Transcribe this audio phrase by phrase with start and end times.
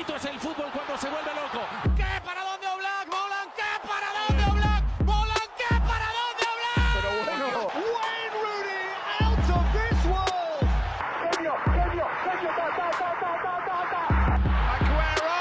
[0.00, 1.60] bonito es el fútbol cuando se vuelve loco.
[1.94, 2.04] ¿Qué?
[2.24, 3.06] ¿Para dónde Oblak?
[3.06, 3.48] ¿Volan?
[3.54, 3.70] ¿Qué?
[3.86, 4.82] ¿Para dónde Oblak?
[5.04, 5.48] ¿Volan?
[5.60, 5.68] ¿Qué?
[5.76, 6.88] ¿Para dónde Oblak?
[6.96, 7.46] Pero bueno.
[7.92, 10.64] Wayne Rooney out of this world.
[11.20, 14.02] Genio, genio, genio, ta, ta, ta, ta, ta, ta, ta.
[14.72, 15.36] Aguero.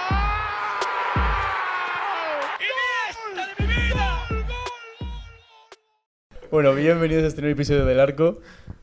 [2.68, 4.07] ¡Iniesta de mi vida!
[4.28, 4.68] ¡Gol, gol,
[6.52, 8.41] Bueno, bienvenidos a este nuevo episodio del Arco,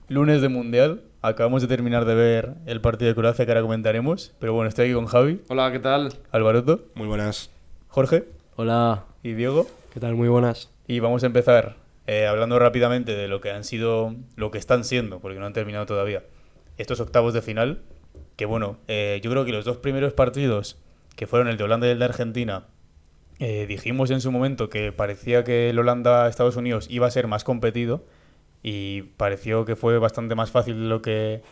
[0.09, 1.02] lunes de Mundial.
[1.22, 4.34] Acabamos de terminar de ver el partido de Croacia que ahora comentaremos.
[4.39, 6.12] Pero bueno, estoy aquí con Javi, Hola, ¿qué tal?
[6.30, 7.50] Alvaroto, Muy buenas.
[7.89, 8.25] Jorge
[8.57, 9.66] Hola, y Diego.
[9.93, 10.14] ¿qué tal?
[10.14, 10.71] Muy buenas.
[10.86, 14.85] Y vamos a empezar eh, hablando rápidamente de lo que han sido, lo que están
[14.85, 16.22] siendo, porque no han terminado todavía,
[16.79, 17.80] estos octavos de final.
[18.36, 20.79] Que bueno, eh, yo creo que los dos primeros partidos,
[21.16, 22.66] que fueron el de Holanda y el de Argentina,
[23.38, 27.44] eh, dijimos en su momento que parecía que el Holanda-Estados Unidos iba a ser más
[27.44, 28.04] competido
[28.62, 31.42] y pareció que fue bastante más fácil de lo que,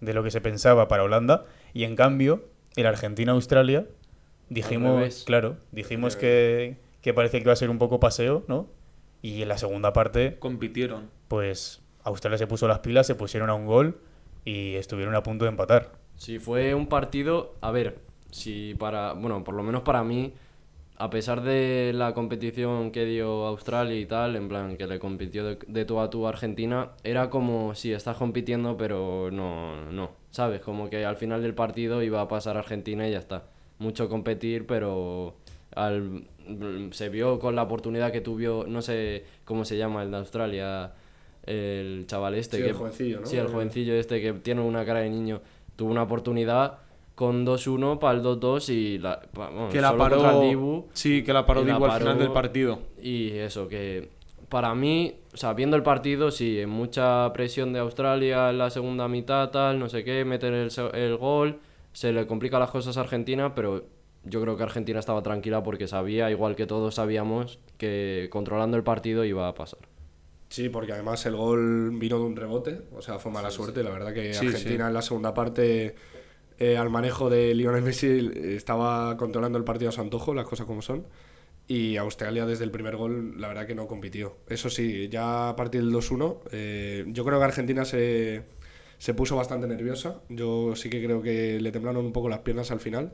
[0.00, 1.44] de lo que se pensaba para Holanda.
[1.74, 2.44] Y en cambio,
[2.76, 3.86] el Argentina-Australia,
[4.48, 8.68] dijimos, claro, dijimos que, que parecía que iba a ser un poco paseo, ¿no?
[9.22, 11.10] Y en la segunda parte, Compitieron.
[11.28, 14.00] pues Australia se puso las pilas, se pusieron a un gol
[14.44, 15.92] y estuvieron a punto de empatar.
[16.16, 17.98] Sí, fue un partido, a ver,
[18.30, 20.32] si para, bueno, por lo menos para mí,
[21.00, 25.46] a pesar de la competición que dio Australia y tal, en plan que le compitió
[25.46, 30.10] de, de tú a tú a Argentina, era como si estás compitiendo, pero no, no,
[30.30, 30.60] ¿sabes?
[30.60, 33.44] Como que al final del partido iba a pasar Argentina y ya está.
[33.78, 35.36] Mucho competir, pero
[35.74, 36.24] al,
[36.90, 40.92] se vio con la oportunidad que tuvo, no sé cómo se llama el de Australia,
[41.46, 42.58] el chaval este.
[42.58, 43.26] Sí, que, el jovencillo, ¿no?
[43.26, 45.40] Sí, el jovencillo este que tiene una cara de niño.
[45.76, 46.76] Tuvo una oportunidad
[47.20, 50.40] con 2-1 para el 2-2 y la, pa- bueno, Que la paró.
[50.42, 50.86] el Dibu.
[50.94, 52.24] Sí, que la paró y la Dibu al final paró.
[52.24, 52.78] del partido.
[53.02, 54.08] Y eso, que
[54.48, 58.70] para mí, o sea, viendo el partido, sí, en mucha presión de Australia en la
[58.70, 61.58] segunda mitad, tal, no sé qué, meter el, se- el gol,
[61.92, 63.84] se le complica las cosas a Argentina, pero
[64.24, 68.82] yo creo que Argentina estaba tranquila porque sabía, igual que todos sabíamos, que controlando el
[68.82, 69.80] partido iba a pasar.
[70.48, 73.84] Sí, porque además el gol vino de un rebote, o sea, fue mala suerte.
[73.84, 74.88] La verdad que Sí, Argentina sí.
[74.88, 75.94] en la segunda parte,
[76.60, 80.46] eh, al manejo de Lionel Messi, eh, estaba controlando el partido a su antojo, las
[80.46, 81.06] cosas como son.
[81.66, 84.36] Y Australia desde el primer gol, la verdad que no compitió.
[84.48, 88.42] Eso sí, ya a partir del 2-1, eh, yo creo que Argentina se,
[88.98, 90.20] se puso bastante nerviosa.
[90.28, 93.12] Yo sí que creo que le temblaron un poco las piernas al final.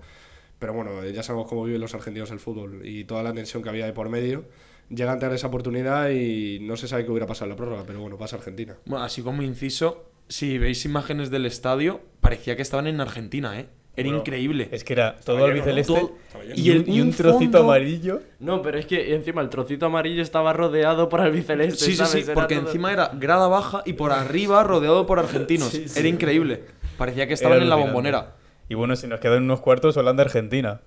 [0.58, 3.62] Pero bueno, eh, ya sabemos cómo viven los argentinos el fútbol y toda la tensión
[3.62, 4.44] que había de por medio.
[4.88, 7.84] Llegan a tener esa oportunidad y no se sabe qué hubiera pasado en la prórroga,
[7.86, 8.76] pero bueno, pasa Argentina.
[8.86, 13.68] Bueno, así como inciso, si veis imágenes del estadio, parecía que estaban en Argentina, ¿eh?
[13.98, 14.68] Era Bueno, increíble.
[14.72, 15.52] Es que era todo lleno, ¿no?
[15.54, 16.18] albiceleste Todo-
[16.54, 18.20] y, el- y un un trocito fondo- amarillo.
[18.40, 21.82] No, pero es que encima el trocito amarillo estaba rodeado por albiceleste.
[21.82, 22.12] Sí, sí, ¿sabes?
[22.12, 25.68] sí, Era porque todo- encima era grada baja y por arriba rodeado por argentinos.
[25.70, 25.98] Sí, sí.
[25.98, 26.64] Era increíble.
[26.98, 28.34] Parecía que estaban en la bombonera.
[28.68, 30.82] Y bueno, si nos quedan unos cuartos, Holanda-Argentina,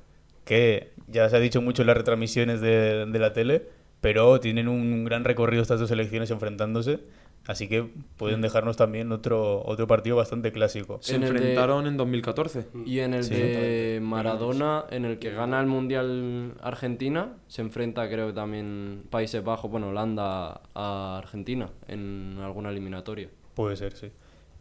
[0.46, 3.64] que ya se ha dicho mucho en las retransmisiones de, de la tele,
[4.02, 7.00] pero tienen un gran recorrido estas dos selecciones enfrentándose,
[7.48, 7.92] así que Mm.
[8.18, 11.00] pueden dejarnos también otro, otro partido bastante clásico.
[11.02, 12.68] Se En el de- enfrentaron en 2014.
[12.86, 13.34] Y en el Sí.
[13.36, 19.44] de Maradona, en el que gana el Mundial Argentina, se enfrenta creo que también Países
[19.44, 23.30] Bajos, bueno, Holanda a Argentina en alguna eliminatoria.
[23.56, 24.12] Puede ser, sí.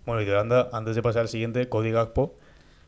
[0.06, 2.34] Bueno, y de Holanda, antes de pasar al siguiente, Cody Gakpo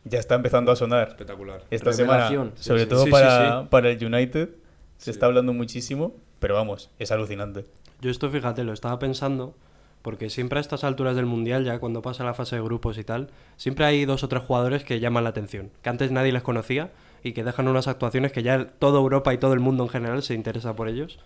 [0.05, 1.63] ya está empezando a sonar Espectacular.
[1.71, 2.47] esta Revelación.
[2.53, 2.89] semana, sobre Sí, sí.
[2.89, 3.67] todo Sí, sí, para, sí.
[3.69, 4.49] para el United.
[4.97, 7.65] Se está hablando muchísimo, pero vamos, es alucinante.
[8.01, 9.55] Yo esto, fíjate, lo estaba pensando,
[10.03, 13.05] porque siempre a estas alturas del Mundial, ya cuando pasa la fase de grupos y
[13.05, 16.43] tal, siempre hay dos o tres jugadores que llaman la atención, que antes nadie les
[16.43, 16.91] conocía
[17.23, 20.23] y que dejan unas actuaciones que ya toda Europa y todo el mundo en general
[20.23, 21.19] se interesa por ellos.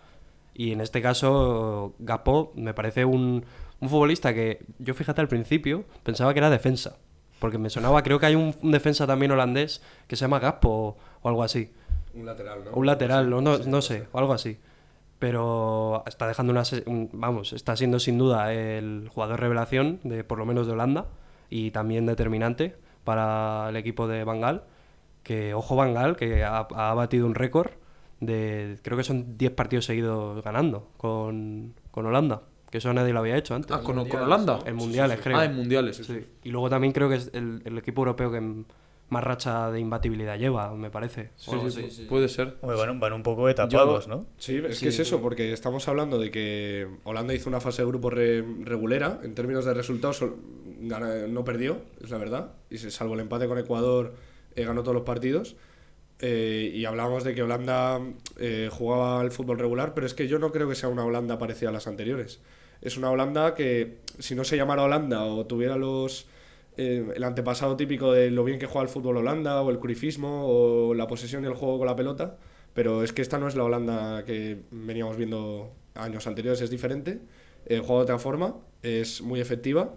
[0.54, 3.44] Y en este caso, Gapó me parece un,
[3.80, 6.96] un futbolista que yo, fíjate, al principio pensaba que era defensa,
[7.38, 10.68] porque me sonaba, creo que hay un, un defensa también holandés que se llama Gappo
[10.68, 11.72] o, o algo así.
[12.14, 12.70] Un lateral, ¿no?
[12.72, 14.58] Un lateral, no, no, no sé, o algo así.
[15.18, 16.62] Pero está dejando una.
[17.12, 21.06] vamos, está siendo sin duda el jugador revelación, de por lo menos de Holanda,
[21.50, 24.64] y también determinante para el equipo de Bangal.
[25.22, 27.70] Que, ojo, Bangal, que ha, ha batido un récord
[28.20, 28.78] de.
[28.82, 32.42] Creo que son 10 partidos seguidos ganando con, con Holanda.
[32.70, 33.70] Que eso nadie lo había hecho antes.
[33.70, 34.58] Ah, con, con Holanda.
[34.66, 35.38] En mundiales, creo.
[35.38, 35.96] Ah, en mundiales.
[35.96, 36.26] Sí.
[36.42, 38.64] Y luego también creo que es el, el equipo europeo que
[39.10, 41.30] más racha de imbatibilidad lleva, me parece.
[41.36, 42.56] Sí, sí, pu- puede ser.
[42.62, 44.26] Hombre, van, van un poco de tapados, ¿no?
[44.38, 47.88] Sí, es que es eso, porque estamos hablando de que Holanda hizo una fase de
[47.88, 49.20] grupo re- regulera.
[49.22, 50.24] En términos de resultados,
[50.80, 52.52] no perdió, es la verdad.
[52.70, 54.14] Y se- salvo el empate con Ecuador,
[54.56, 55.56] eh, ganó todos los partidos.
[56.20, 58.00] Eh, y hablábamos de que Holanda
[58.38, 61.38] eh, jugaba al fútbol regular, pero es que yo no creo que sea una Holanda
[61.38, 62.40] parecida a las anteriores.
[62.80, 66.26] Es una Holanda que, si no se llamara Holanda o tuviera los
[66.76, 70.46] eh, el antepasado típico de lo bien que juega el fútbol Holanda o el curifismo
[70.46, 72.36] o la posesión y el juego con la pelota,
[72.72, 77.20] pero es que esta no es la Holanda que veníamos viendo años anteriores, es diferente,
[77.66, 79.94] eh, juega de otra forma, es muy efectiva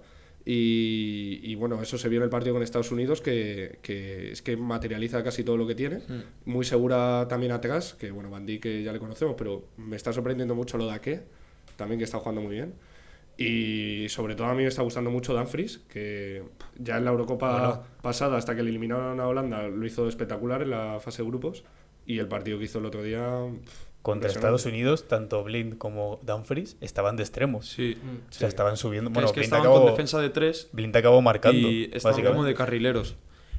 [0.50, 4.42] y, y, bueno, eso se vio en el partido con Estados Unidos, que, que es
[4.42, 6.00] que materializa casi todo lo que tiene.
[6.46, 10.56] Muy segura también atrás, que bueno, Bandí que ya le conocemos, pero me está sorprendiendo
[10.56, 11.24] mucho lo de Ake,
[11.76, 12.76] también que está jugando muy bien.
[13.38, 16.44] Y sobre todo a mí me está gustando mucho Danfries, que
[16.76, 20.72] ya en la Eurocopa pasada, hasta que le eliminaron a Holanda, lo hizo espectacular en
[20.72, 21.64] la fase de grupos.
[22.08, 23.22] Y el partido que hizo el otro día.
[24.02, 24.30] Contra.
[24.30, 27.68] Estados Unidos, tanto Blind como Dumfries estaban de extremos.
[27.70, 27.98] Sí.
[28.30, 29.12] O sea, estaban subiendo.
[29.12, 31.70] Bueno, es que Blind estaban acabó, con defensa de tres Blind acabó marcando.
[31.70, 33.18] y estaban como de carrileros.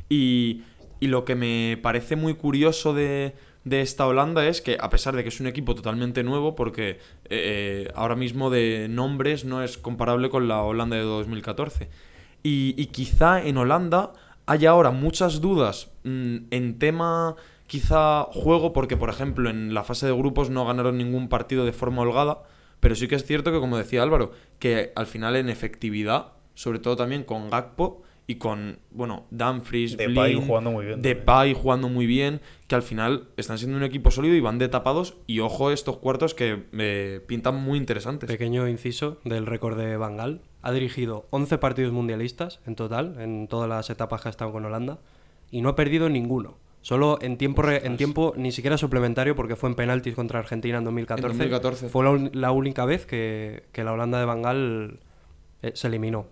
[0.08, 0.62] Y,
[1.00, 3.34] y lo que me parece muy curioso de,
[3.68, 6.98] de esta Holanda es que, a pesar de que es un equipo totalmente nuevo, porque
[7.24, 11.88] eh, ahora mismo de nombres no es comparable con la Holanda de 2014.
[12.42, 14.12] Y, y quizá en Holanda
[14.46, 17.36] haya ahora muchas dudas mm, en tema
[17.68, 21.72] quizá juego, porque por ejemplo en la fase de grupos no ganaron ningún partido de
[21.72, 22.42] forma holgada,
[22.80, 26.78] pero sí que es cierto que como decía Álvaro, que al final en efectividad, sobre
[26.78, 32.06] todo también con Gakpo y con, bueno, Dumfries, Depay jugando muy bien Depay jugando muy
[32.06, 35.70] bien, que al final están siendo un equipo sólido y van de tapados y ojo
[35.70, 38.28] estos cuartos que me pintan muy interesantes.
[38.28, 40.42] Pequeño inciso del récord de Bangal.
[40.60, 44.62] Ha dirigido 11 partidos mundialistas en total, en todas las etapas que ha estado con
[44.66, 44.98] Holanda,
[45.50, 46.58] y no ha perdido ninguno.
[46.82, 50.76] Solo en tiempo, re- en tiempo ni siquiera suplementario, porque fue en penaltis contra Argentina
[50.76, 51.26] en 2014.
[51.26, 51.88] En 2014.
[51.88, 55.00] Fue la, única vez que, que la Holanda de Bangal
[55.62, 56.26] eh, se eliminó,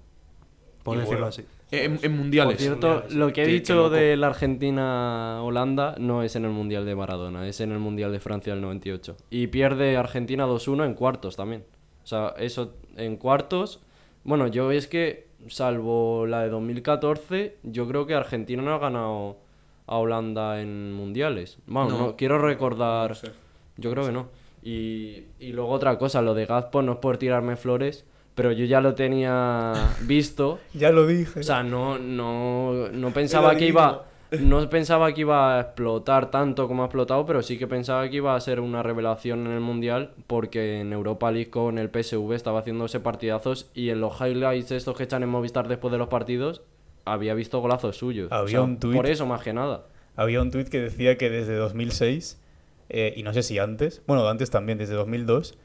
[0.83, 1.29] por Y decirlo bueno.
[1.29, 1.45] así.
[1.73, 2.59] Eh, En, en Por mundiales.
[2.59, 7.47] cierto, lo que he dicho de la Argentina-Holanda no es en el Mundial de Maradona,
[7.49, 9.17] es en el Mundial de Francia del 98.
[9.31, 11.65] Y pierde Argentina 2-1 en cuartos también.
[12.05, 13.81] O sea, eso en cuartos.
[14.25, 19.39] Bueno, yo es que, salvo la de 2014, yo creo que Argentina no ha ganado
[19.87, 21.59] a Holanda en mundiales.
[21.67, 21.99] Bueno, No.
[21.99, 23.11] no, quiero recordar.
[23.11, 23.31] No sé.
[23.77, 24.29] Yo creo que no.
[24.63, 28.05] Y, y luego otra cosa, lo de Gazpo no es por tirarme flores,
[28.37, 29.73] pero yo ya lo tenía
[30.03, 30.61] visto.
[30.75, 31.41] Ya lo dije.
[31.41, 34.05] O sea, no, no, no pensaba que iba.
[34.41, 38.17] No pensaba que iba a explotar tanto como ha explotado, pero sí que pensaba que
[38.17, 42.33] iba a ser una revelación en el Mundial, porque en Europa League con el PSV
[42.33, 46.09] estaba haciéndose partidazos y en los highlights estos que echan en Movistar después de los
[46.09, 46.63] partidos,
[47.05, 48.33] había visto golazos suyos.
[48.33, 49.85] Había un tuit- Por eso, más que nada.
[50.17, 52.43] Había un tuit que decía que desde 2006,
[52.89, 55.57] eh, y no sé si antes, bueno, antes también, desde 2002,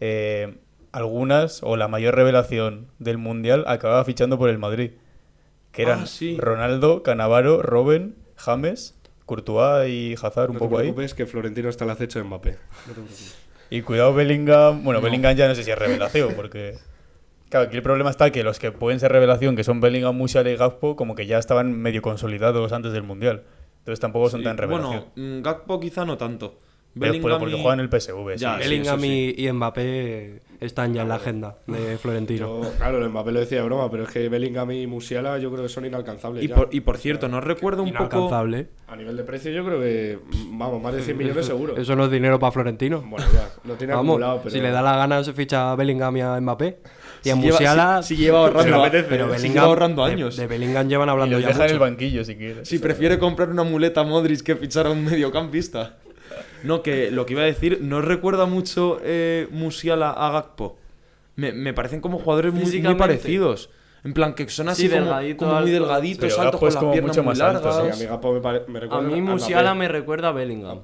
[0.00, 0.58] eh,
[0.92, 4.92] algunas o la mayor revelación del Mundial acababa fichando por el Madrid.
[5.72, 6.36] Que eran Ah, sí.
[6.38, 10.88] Ronaldo, Canavaro, Robben, James, Courtois y Hazard un No poco te ahí.
[10.88, 12.56] preocupes que Florentino está al acecho de Mbappé.
[12.88, 13.00] No te.
[13.76, 16.76] Y cuidado Bellingham, bueno, Bellingham ya no sé si es revelación, porque...
[17.50, 20.50] Claro, aquí el problema está que los que pueden ser revelación, que son Bellingham, Musiala
[20.50, 23.44] y Gakpo, como que ya estaban medio consolidados antes del Mundial.
[23.78, 25.04] Entonces tampoco son Sí, tan revelación.
[25.14, 26.58] Bueno, mm, Gakpo quizá no tanto.
[26.98, 28.36] Pero, porque y- juegan en el PSV.
[28.36, 29.34] Ya, sí, Bellingham eso sí.
[29.38, 32.62] y, y Mbappé están ya en la agenda de Florentino.
[32.62, 35.50] Yo, claro, el Mbappé lo decía de broma, pero es que Bellingham y Musiala yo
[35.50, 36.44] creo que son inalcanzables.
[36.44, 36.54] Y ya.
[36.54, 38.04] por, y por cierto, no recuerdo un poco.
[38.04, 38.68] Inalcanzable.
[38.88, 40.18] A nivel de precio yo creo que,
[40.50, 41.76] vamos, más de 100 millones seguro.
[41.76, 43.00] Eso no es dinero para Florentino.
[43.02, 44.50] Bueno, ya, lo tiene Vamos, acumulado, pero...
[44.50, 46.78] si le da la gana se ficha a Bellingham y a Mbappé.
[47.24, 48.02] Y a Si lleva- Musiala...
[48.02, 50.36] si- si lleva ahorrando- pero, apetece, pero si Bellingham, lleva ahorrando años.
[50.36, 52.68] De, Bellingham llevan Y hablando ya deja en el banquillo si quieres.
[52.68, 55.96] Si prefiere comprar una muleta Modric que fichar a un mediocampista.
[56.62, 60.76] No, que lo que iba a decir, ¿no recuerda mucho eh, Musiala a Gakpo?
[61.36, 63.70] Me, me parecen como jugadores muy, muy parecidos.
[64.02, 67.16] En plan, que son así Sí, como, delgadito, como muy delgaditos, altos con las piernas
[67.18, 67.96] muy más alto, largas.
[67.96, 69.32] Sí, a mi Gakpo me, pare- me A recuerda mí Mbappé.
[69.32, 70.80] Musiala me recuerda a Bellingham.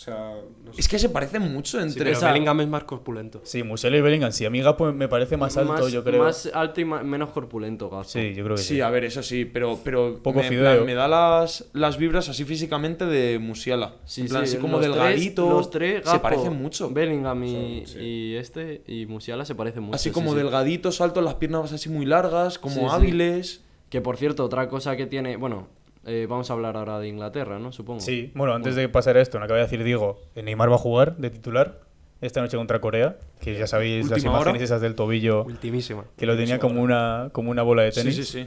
[0.00, 0.32] O sea,
[0.64, 0.80] no sé.
[0.80, 2.04] Es que se parecen mucho Sí, entre...
[2.04, 3.42] pero o sea- Bellingham es más corpulento.
[3.44, 4.32] Sí, Musiala y Bellingham.
[4.32, 6.24] Sí, a mí Gakpo me parece más alto, más, yo creo.
[6.24, 8.04] Más alto y menos corpulento, Gakpo.
[8.04, 8.76] Sí, yo creo que sí.
[8.76, 10.86] Sí, a ver, eso sí, pero, pero Poco me, fideo.
[10.86, 13.96] da las, las vibras así físicamente de Musiala.
[14.06, 15.50] Sí, en plan, sí, así como los tres- delgadito.
[15.50, 16.88] los tres, se parecen mucho.
[16.88, 17.98] Bellingham y, Sí, sí.
[18.00, 19.96] y este y Musiala se parecen mucho.
[19.96, 20.38] Así sí, como sí.
[20.38, 22.86] delgaditos, altos, las piernas así muy largas, como Sí, sí.
[22.88, 23.64] hábiles.
[23.90, 25.36] Que por cierto, otra cosa que tiene.
[25.36, 25.66] Bueno,
[26.06, 27.72] eh, vamos a hablar ahora de Inglaterra, ¿no?
[27.72, 28.00] Supongo.
[28.00, 30.76] Sí, bueno, antes de pasar a esto, me acaba de decir Diego, eh, Neymar va
[30.76, 31.80] a jugar de titular
[32.20, 34.64] esta noche contra Corea, que ya sabéis las imágenes hora.
[34.64, 36.04] esas del tobillo, Ultimísima.
[36.16, 38.16] que lo tenía como una, como una bola de Sí, tenis.
[38.16, 38.46] sí, sí.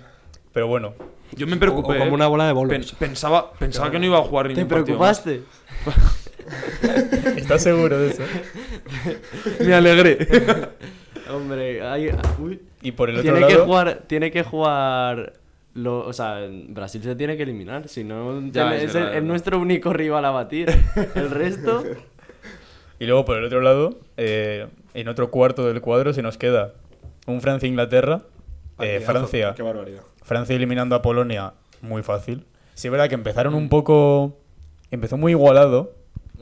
[0.51, 0.93] Pero bueno,
[1.35, 1.95] Yo me preocupé.
[1.95, 2.13] o como ¿eh?
[2.13, 2.69] una bola de bolos.
[2.71, 5.19] Pen- pensaba pensaba que no iba a jugar ¿Te ningún partido más.
[5.21, 5.43] preocupaste?
[7.37, 8.23] ¿estás seguro de eso?
[9.65, 10.17] Me alegré.
[11.31, 12.09] Hombre, hay.
[12.37, 12.61] Uy.
[12.81, 14.03] Y por el otro Tiene lado, que jugar.
[14.07, 15.33] Tiene que jugar.
[15.75, 17.87] Lo, o sea, Brasil se tiene que eliminar.
[17.87, 20.69] Si no, Ya, es es, verdad, el- es nuestro único rival a batir.
[21.15, 21.83] El resto.
[22.99, 26.73] y luego por el otro lado, eh, en otro cuarto del cuadro se nos queda
[27.25, 28.21] un Francia-Inglaterra,
[28.79, 29.01] eh.
[29.05, 30.01] Francia Qué barbaridad.
[30.23, 32.45] Francia eliminando a Polonia, muy fácil.
[32.75, 34.37] Sí, es verdad que empezaron un poco.
[34.91, 35.93] Empezó muy igualado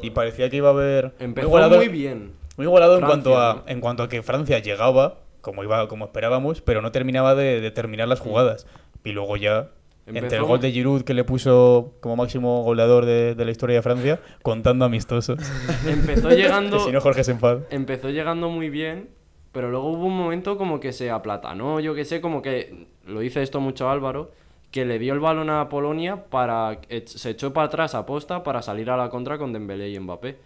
[0.01, 1.13] y parecía que iba a haber.
[1.19, 2.31] Empezó igualado, muy bien.
[2.57, 3.63] Muy igualado en, cuanto a, ¿no?
[3.67, 7.71] en cuanto a que Francia llegaba, como, iba, como esperábamos, pero no terminaba de, de
[7.71, 8.67] terminar las jugadas.
[9.03, 9.69] Y luego ya.
[10.07, 13.77] Entre el gol de Giroud que le puso como máximo goleador de, de la historia
[13.77, 15.39] de Francia, contando amistosos.
[15.87, 16.79] Empezó llegando.
[16.85, 17.61] si no, Jorge se enfada.
[17.69, 19.09] empezó llegando muy bien,
[19.51, 23.19] pero luego hubo un momento como que se aplatanó, yo que sé, como que lo
[23.21, 24.31] dice esto mucho Álvaro,
[24.71, 28.43] que le dio el balón a Polonia para ech- se echó para atrás a posta
[28.43, 30.37] para salir a la contra con Dembélé y Mbappé.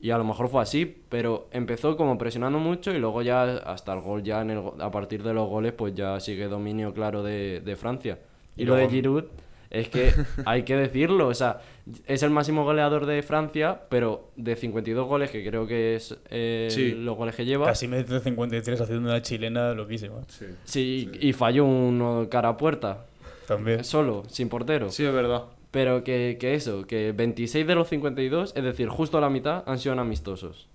[0.00, 3.92] Y a lo mejor fue así, pero empezó como presionando mucho y luego ya hasta
[3.94, 7.22] el gol ya en el, a partir de los goles pues ya sigue dominio claro
[7.22, 8.18] de, de Francia.
[8.56, 9.24] Y, Y lo de Giroud
[9.70, 10.12] es que
[10.44, 11.60] hay que decirlo, o sea,
[12.06, 16.68] es el máximo goleador de Francia, pero de 52 goles, que creo que es eh,
[16.70, 16.92] Sí.
[16.92, 20.16] los goles que lleva, Casi mete 53 haciendo una chilena loquísima.
[20.64, 23.06] sí, y falló uno cara a puerta,
[23.48, 23.82] También.
[23.82, 24.90] solo, sin portero.
[24.90, 25.44] Sí, es verdad.
[25.76, 29.78] Pero que, que eso, que 26 de los 52, es decir, justo la mitad, han
[29.78, 30.68] sido en amistosos.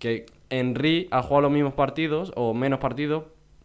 [0.00, 3.22] Que Henry ha jugado los mismos partidos, o menos partidos,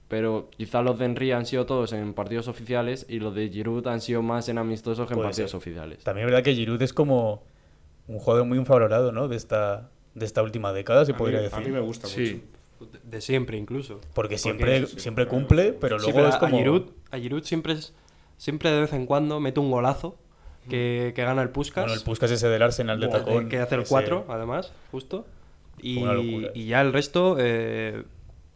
[0.08, 3.88] pero quizás los de Henry han sido todos en partidos oficiales y los de Giroud
[3.88, 5.58] han sido más en amistosos que en Puede partidos ser.
[5.58, 6.04] oficiales.
[6.04, 7.42] También es verdad que Giroud es como
[8.08, 9.28] un jugador muy infravalorado, ¿no?
[9.28, 11.58] De esta, de esta última década, se A podría mí, decir.
[11.58, 12.44] a mí me gusta Sí.
[12.80, 12.98] mucho.
[13.04, 14.00] De siempre incluso.
[14.14, 16.56] Porque siempre, siempre cumple, pero Sí, luego pero es a- como...
[16.56, 17.96] a Giroud, a Giroud siempre, es,
[18.38, 20.18] siempre de vez en cuando mete un golazo
[20.70, 21.84] que, que gana el Puskas.
[21.86, 23.50] Bueno, el Puskas ese del Arsenal de tacón.
[23.50, 25.26] que hace el ese- 4, además, justo.
[25.82, 28.04] Y, ya el resto, eh,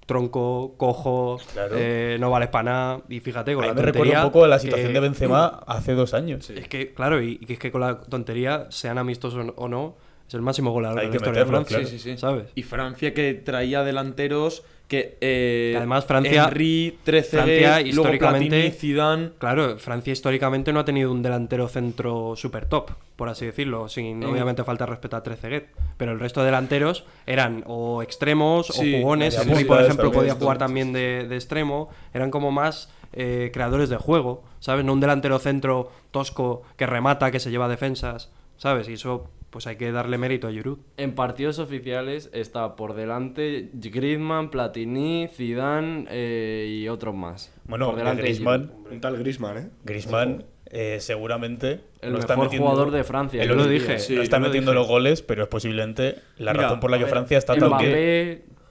[0.06, 1.76] tronco, cojo, Claro.
[1.78, 3.02] eh, no vales para nada.
[3.10, 4.94] Y fíjate, con A mí la me recuerda tontería un poco a la que- situación
[4.94, 6.50] de Benzema hace dos años.
[6.50, 9.96] Es que, claro, y, y que es que con la tontería, sean amistosos o no,
[10.28, 11.78] es el máximo goleador Hay de la que historia de meterlo, Francia.
[11.80, 11.90] claro.
[11.90, 12.18] Sí, sí, sí.
[12.18, 12.46] ¿Sabes?
[12.56, 15.18] Y Francia que traía delanteros que...
[15.22, 19.30] eh, además Francia- Henry, Francia luego históricamente- Platini, Zidane...
[19.38, 24.24] Claro, Francia históricamente no ha tenido un delantero centro super top, por así decirlo, sin
[24.24, 24.26] Eh.
[24.26, 25.68] obviamente falta respeto a Trezeguet.
[25.98, 29.38] Pero el resto de delanteros eran o extremos Sí, o jugones.
[29.38, 30.44] Henry, por ejemplo, podía esto.
[30.46, 31.90] jugar también de, de extremo.
[32.14, 34.86] Eran como más eh, creadores de juego, ¿sabes?
[34.86, 38.88] No un delantero centro tosco que remata, que se lleva defensas, ¿sabes?
[38.90, 39.28] Y eso,
[39.58, 40.78] pues hay que darle mérito a Giroud.
[40.98, 47.52] En partidos oficiales está por delante Griezmann, Platini, Zidane eh, y otros más.
[47.66, 48.72] Bueno, por de delante de Griezmann.
[48.92, 49.70] Un tal Griezmann, ¿eh?
[49.84, 53.98] Griezmann eh, seguramente El no está mejor metiendo- jugador de Francia, el yo lo dije,
[54.16, 54.80] no está lo metiendo dije.
[54.80, 57.72] los goles, pero es posiblemente la Mira, razón por la que ver, Francia está tan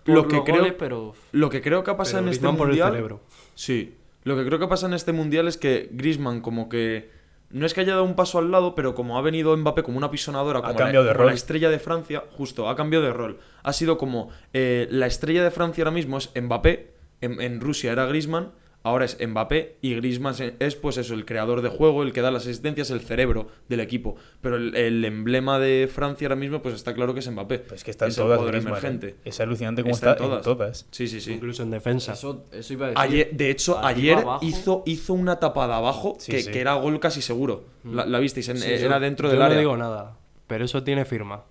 [0.04, 1.14] por Lo que creo- goles, pero...
[1.32, 2.92] Lo que creo que ha pasado en este Griezmann por el mundial.
[2.92, 3.20] cerebro.
[3.56, 3.96] Sí.
[4.22, 7.10] Lo que creo que pasa en este mundial es que Griezmann, como que.
[7.50, 9.98] No es que haya dado un paso al lado, pero como ha venido Mbappé como
[9.98, 13.12] una pisonadora, como, cambiado la, de como la estrella de Francia, justo, ha cambiado de
[13.12, 13.38] rol.
[13.62, 17.92] Ha sido como eh, la estrella de Francia ahora mismo es Mbappé, en, en Rusia
[17.92, 18.52] era Griezmann,
[18.86, 22.20] ahora es Mbappé y Griezmann es, es, pues eso, el creador de juego, el que
[22.22, 24.16] da las asistencias, el cerebro del equipo.
[24.40, 27.58] Pero el, el emblema de Francia ahora mismo, pues está claro que es Mbappé.
[27.60, 29.08] Pues que está en es el todas jugador Griezmann, emergente.
[29.08, 29.16] ¿eh?
[29.24, 30.86] Es alucinante cómo Está está, en en todas.
[30.90, 31.32] Sí, sí, sí.
[31.34, 32.12] Incluso en defensa.
[32.12, 33.02] Eso, eso iba a decir.
[33.04, 34.44] Ayer, de hecho, Arriba, ayer abajo.
[34.46, 36.50] hizo, hizo una tapada abajo Sí, que, sí.
[36.52, 37.64] que era gol casi seguro.
[37.84, 39.58] La, la visteis, en- Sí, era yo- dentro yo del no área.
[39.58, 40.16] digo nada,
[40.46, 41.44] pero eso tiene firma.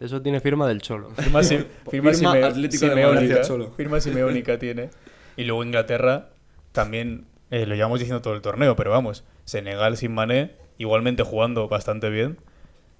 [0.00, 1.10] Eso tiene firma del Cholo.
[1.16, 1.58] Firma, si-
[1.90, 3.34] firma, Firma Sime- Atlético de Simeónica.
[3.34, 3.70] Madrid, Cholo.
[3.76, 4.88] Firma simeónica tiene.
[5.36, 6.30] Y luego Inglaterra
[6.72, 11.68] también, eh, lo llevamos diciendo todo el torneo, pero vamos, Senegal sin Mané, igualmente jugando
[11.68, 12.38] bastante bien.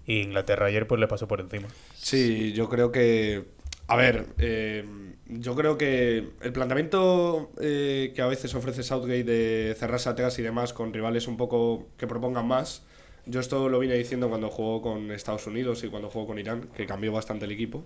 [0.06, 1.68] Y Inglaterra ayer pues le pasó por encima.
[1.94, 3.44] Sí, yo creo que.
[3.86, 4.84] A ver, eh,
[5.26, 10.42] yo creo que el planteamiento eh, que a veces ofrece Southgate de cerrar sateas y
[10.42, 12.84] demás con rivales un poco que propongan más,
[13.26, 16.68] yo esto lo vine diciendo cuando jugó con Estados Unidos y cuando jugó con Irán,
[16.74, 17.84] que cambió bastante el equipo.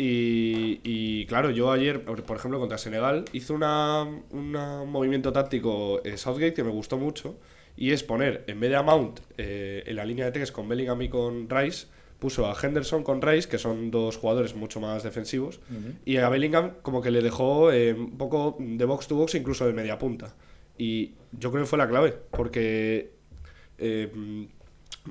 [0.00, 6.00] Y, y, claro, yo ayer, por ejemplo, contra Senegal, hizo una, una- un movimiento táctico
[6.04, 7.36] eh, Southgate que me gustó mucho.
[7.76, 10.68] Y es poner, en vez de a Mount eh, en la línea de tres con
[10.68, 11.86] Bellingham y con Rice,
[12.18, 15.60] puso a Henderson con Rice, que son dos jugadores mucho más defensivos.
[16.04, 19.66] Y a Bellingham como que le dejó eh, un poco de box to box, incluso
[19.66, 20.34] de media punta.
[20.76, 23.10] Y yo creo que fue la clave, porque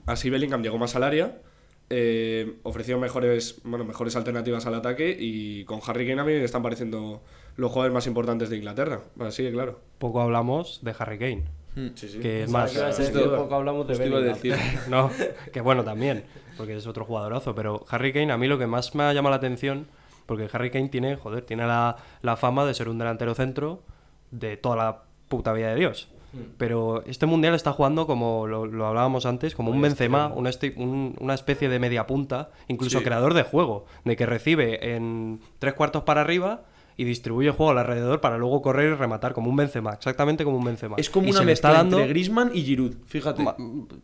[0.06, 1.42] así Bellingham llegó más al área,
[1.90, 6.44] eh, ofreció mejores, bueno, mejores alternativas al ataque y con Harry Kane a mí me
[6.44, 7.22] están pareciendo
[7.56, 9.02] los jugadores más importantes de Inglaterra.
[9.20, 9.80] Así que claro.
[9.98, 11.44] Poco hablamos de Harry Kane,
[11.76, 12.20] Mm, sí, sí.
[12.20, 12.72] que es más...
[12.72, 14.42] que poco hablamos de justo iba a Bellingham.
[14.42, 14.56] decir.
[14.90, 15.12] No,
[15.54, 16.24] que bueno también,
[16.58, 17.54] porque es otro jugadorazo.
[17.54, 19.86] Pero Harry Kane, a mí lo que más me ha llamado la atención,
[20.26, 23.84] porque Harry Kane tiene, joder, tiene la, la fama de ser un delantero centro
[24.32, 26.10] de toda la puta vida de Dios.
[26.58, 31.16] Pero este mundial está jugando como lo, lo hablábamos antes, como un Benzema, una, un-
[31.20, 33.04] una especie de media punta, incluso Sí.
[33.04, 36.64] creador de juego, de que recibe en tres cuartos para arriba
[37.00, 40.66] y distribuye juego alrededor para luego correr y rematar como un Benzema, exactamente como un
[40.66, 40.96] Benzema.
[40.98, 43.44] Es como Y una se le está mezcla dando entre Griezmann y Giroud, fíjate.
[43.44, 43.56] ma-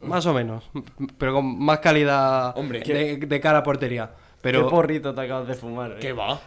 [0.01, 0.69] más o menos,
[1.17, 2.81] pero con más calidad Hombre.
[2.81, 4.11] de, de cara a portería.
[4.41, 4.59] Pero...
[4.59, 5.91] Pero ¿Qué porrito te acabas de fumar?
[5.93, 5.97] eh?
[6.01, 6.39] ¿Qué va?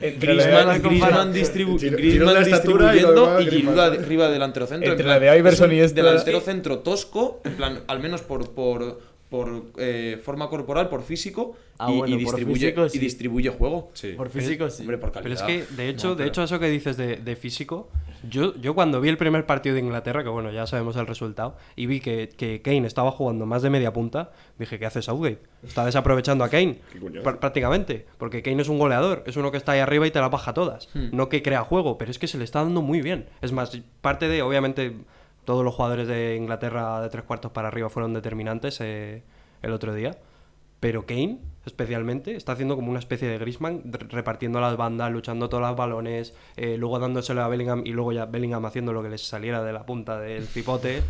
[0.00, 4.90] Entre Griezmann, la Griezmann, distribu- Griezmann la y distribuyendo demás y Giroud arriba delantero centro.
[4.90, 8.20] Entre en la plan, de Iverson y esta- Delantero centro tosco, en plan, al menos
[8.22, 12.88] por, por, por eh, forma corporal, por físico, Ah, y, bueno, y por distribuye, y
[12.88, 12.98] sí.
[12.98, 13.90] distribuye juego.
[13.92, 14.12] Sí.
[14.16, 14.82] Por físico sí.
[14.82, 15.22] Hombre, por calidad.
[15.22, 17.90] Pero es que, de hecho, No, de pero- hecho eso que dices de, de físico,
[18.30, 21.56] yo, yo cuando vi el primer partido de Inglaterra, que bueno, ya sabemos el resultado,
[21.76, 25.40] y vi que, que Kane estaba jugando más de media punta, dije, ¿qué hace Southgate?
[25.66, 29.72] Está desaprovechando a Kane, pr- prácticamente, porque Kane es un goleador, es uno que está
[29.72, 31.08] ahí arriba y te la baja todas, Hmm.
[31.12, 33.26] no que crea juego, pero es que se le está dando muy bien.
[33.42, 34.96] Es más, parte de, obviamente,
[35.46, 39.22] todos los jugadores de Inglaterra de tres cuartos para arriba fueron determinantes eh,
[39.62, 40.18] el otro día,
[40.80, 45.48] pero Kane, especialmente, está haciendo como una especie de Griezmann, re- repartiendo las bandas, luchando
[45.48, 49.08] todos los balones, eh, luego dándoselo a Bellingham y luego ya Bellingham haciendo lo que
[49.08, 51.02] les saliera de la punta del cipote.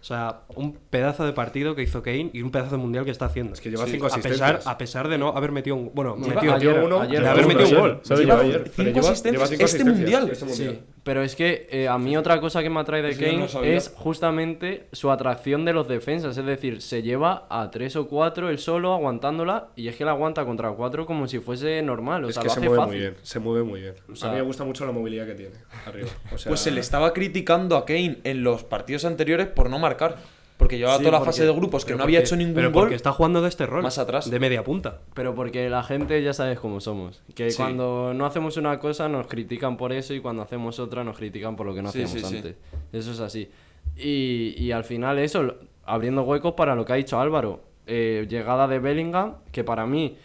[0.00, 3.10] O sea, un pedazo de partido que hizo Kane y un pedazo de mundial que
[3.10, 3.54] está haciendo.
[3.54, 4.66] Es que lleva Sí, cinco a pesar, asistencias.
[4.68, 5.90] a pesar de no haber metido un.
[5.92, 8.00] Bueno, metió ayer- uno, ayer- de haber uno, metido un gol.
[8.04, 8.70] Lleva lleva ayer.
[8.76, 10.30] cinco asistencias lleva cinco este asistencias, mundial.
[10.30, 10.84] este Sí, mundial.
[11.08, 13.30] Pero es que eh, a mí otra cosa que me atrae de Eso yo no
[13.32, 13.76] Kane lo sabía.
[13.78, 16.36] es justamente su atracción de los defensas.
[16.36, 20.10] Es decir, se lleva a tres o cuatro él solo aguantándola y es que la
[20.10, 22.24] aguanta contra cuatro como si fuese normal.
[22.24, 22.92] O Es sea, que lo se hace mueve fácil.
[22.92, 23.94] muy bien, se mueve muy bien.
[24.12, 25.54] sea- a mí me gusta mucho la movilidad que tiene
[25.86, 26.08] arriba.
[26.30, 29.78] O sea, Pues se le estaba criticando a Kane en los partidos anteriores por no
[29.78, 30.16] marcar.
[30.58, 32.54] Porque llevaba Sí, toda la porque- fase de grupos que no había porque- hecho ningún
[32.54, 32.82] Pero gol.
[32.82, 33.82] porque está jugando de este rol.
[33.82, 34.28] Más atrás.
[34.30, 34.98] De media punta.
[35.14, 37.22] Pero porque la gente ya sabes cómo somos.
[37.34, 37.56] Que Sí.
[37.56, 41.54] cuando no hacemos una cosa nos critican por eso y cuando hacemos otra nos critican
[41.56, 42.36] por lo que no Sí, hacíamos sí, sí.
[42.48, 42.56] antes.
[42.92, 43.48] Eso es así.
[43.96, 47.60] Y, y al final eso, abriendo huecos para lo que ha dicho Álvaro.
[47.86, 50.16] Eh, llegada de Bellingham, que para mí,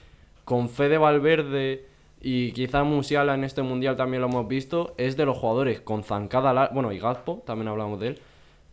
[0.44, 1.86] con fe de Valverde
[2.22, 6.04] y quizá Musiala en este mundial también lo hemos visto, es de los jugadores con
[6.04, 8.20] zancada larga, bueno, y Gazpo, también hablamos de él,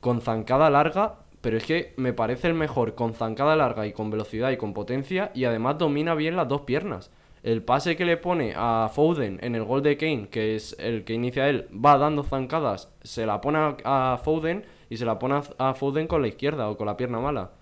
[0.00, 4.10] con zancada larga, pero es que me parece el mejor con zancada larga y con
[4.10, 7.10] velocidad y con potencia y además domina bien las dos piernas.
[7.42, 11.04] El pase que le pone a Foden en el gol de Kane, que es el
[11.04, 15.36] que inicia él, va dando zancadas, se la pone a, Foden y se la pone
[15.36, 17.52] a, a Foden con la izquierda o con la pierna mala.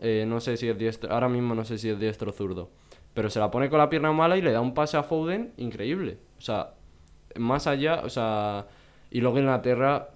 [0.00, 2.68] Eh, no sé si es diestro, ahora mismo no sé si es diestro o zurdo.
[3.14, 5.54] Pero se la pone con la pierna mala y le da un pase a Foden
[5.56, 6.18] increíble.
[6.36, 6.74] O sea,
[7.38, 8.66] más allá, o sea,
[9.10, 10.10] y luego Inglaterra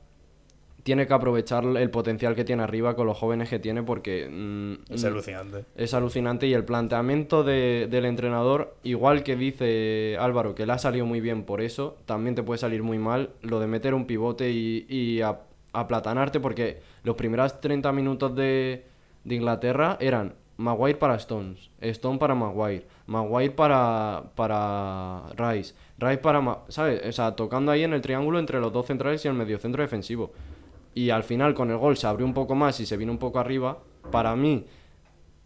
[0.83, 4.93] tiene que aprovechar el potencial que tiene arriba con los jóvenes que tiene porque mm,
[4.95, 5.64] Es alucinante.
[5.77, 10.79] es alucinante y el planteamiento de- del entrenador, igual que dice Álvaro, que le ha
[10.79, 14.07] salido muy bien por eso, también te puede salir muy mal lo de meter un
[14.07, 15.41] pivote y, y a-
[15.73, 18.85] aplatanarte porque los primeros 30 minutos de,
[19.25, 26.41] de Inglaterra eran Maguire para Stones, Stone para Maguire, Maguire para, para Rice, Rice para...
[26.41, 27.01] Ma- ¿Sabes?
[27.07, 30.33] O sea, tocando ahí en el triángulo entre los dos centrales y el mediocentro defensivo.
[30.99, 33.19] Y al final con el gol se abrió un poco más y se vino un
[33.19, 33.79] poco arriba.
[34.11, 34.65] Para mí,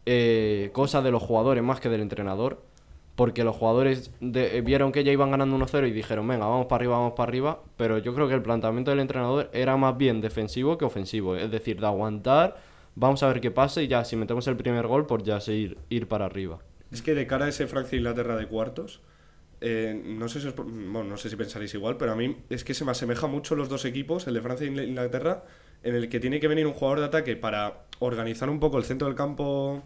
[0.07, 2.62] eh, cosa de los jugadores más que del entrenador.
[3.17, 6.77] Porque los jugadores eh, vieron que ya iban ganando 1-0 y dijeron, venga, vamos para
[6.77, 7.61] arriba, vamos para arriba.
[7.77, 11.37] Pero yo creo que el planteamiento del entrenador era más bien defensivo que ofensivo.
[11.37, 12.57] Es decir, de aguantar,
[12.95, 15.77] vamos a ver qué pasa y ya, si metemos el primer gol, pues ya seguir
[15.91, 16.61] ir para arriba.
[16.91, 19.03] Es que de cara a ese Francia-Inglaterra de cuartos,
[19.62, 22.64] eh, no sé si os- bueno, no sé si pensaréis igual, pero a mí es
[22.64, 25.44] que se me asemeja mucho los dos equipos, el de Francia e Ingl- Inglaterra,
[25.83, 28.85] en el que tiene que venir un jugador de ataque para organizar un poco el
[28.85, 29.83] centro del campo,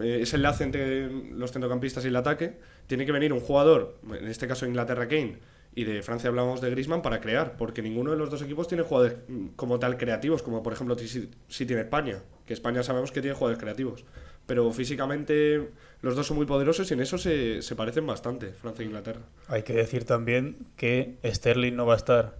[0.00, 2.56] eh, ese enlace entre los centrocampistas y el ataque.
[2.86, 5.38] Tiene que venir un jugador, en este caso Inglaterra Kane,
[5.76, 8.84] y de Francia hablamos de Griezmann para crear, porque ninguno de los dos equipos tiene
[8.84, 9.16] jugadores
[9.56, 13.34] como tal creativos, como por ejemplo si, si tiene España, que España sabemos que tiene
[13.34, 14.04] jugadores creativos.
[14.46, 15.70] Pero físicamente
[16.04, 19.20] los dos son muy poderosos y en eso se, se parecen bastante, Francia e Inglaterra.
[19.48, 22.36] Hay que decir también que Sterling no va a estar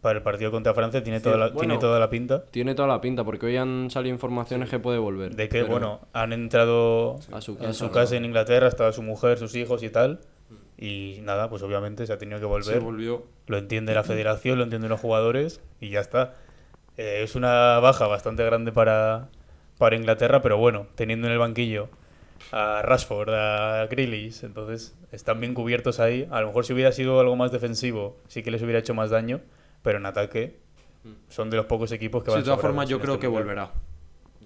[0.00, 1.60] para el partido contra Francia, tiene, toda la, bueno.
[1.60, 4.98] tiene toda la pinta Tiene toda la pinta, porque hoy han salido informaciones que puede
[4.98, 5.36] volver.
[5.36, 7.92] de que, pero bueno, han entrado A su en casa, su ¿no?
[7.92, 10.20] casa en Inglaterra, estaba su mujer, sus hijos y tal.
[10.78, 12.80] Y nada, pues obviamente se ha tenido que Se volver.
[12.80, 13.24] volvió.
[13.46, 16.34] Lo entiende la federación, lo entienden los jugadores y ya está.
[16.96, 19.28] Eh, es una baja bastante grande para,
[19.78, 21.88] para Inglaterra, pero bueno, teniendo en el banquillo
[22.50, 26.26] a Rashford, a Grealish, entonces están bien cubiertos ahí.
[26.30, 29.10] A lo mejor si hubiera sido algo más defensivo, sí que les hubiera hecho más
[29.10, 29.40] daño,
[29.82, 30.58] pero en ataque
[31.28, 33.28] son de los pocos equipos que Sí, van de todas formas, yo creo este que
[33.28, 33.44] mundial.
[33.44, 33.72] volverá.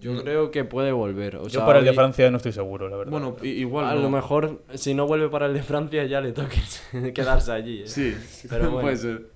[0.01, 1.37] Yo creo que puede volver.
[1.37, 3.11] O Yo sea, para el de Francia no estoy seguro, la verdad.
[3.11, 3.87] Bueno, igual.
[3.87, 4.03] A no.
[4.03, 6.61] lo mejor, si no vuelve para el de Francia, ya le toque
[7.15, 7.83] quedarse allí.
[7.83, 7.87] ¿eh?
[7.87, 8.15] Sí,
[8.49, 8.81] Pero bueno.
[8.83, 9.27] puede ser.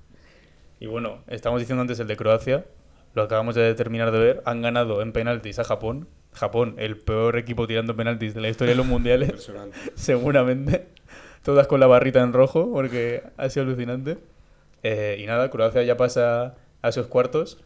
[0.79, 2.67] Y bueno, estamos diciendo antes el de Croacia,
[3.15, 6.09] lo acabamos de terminar de ver, han ganado en penaltis a Japón.
[6.33, 9.51] Japón, el peor equipo tirando penaltis de la historia de los mundiales,
[9.95, 10.87] seguramente.
[11.43, 14.19] todas con la barrita en rojo, porque ha sido alucinante.
[14.83, 17.59] Eh, y nada, Croacia ya pasa a esos cuartos.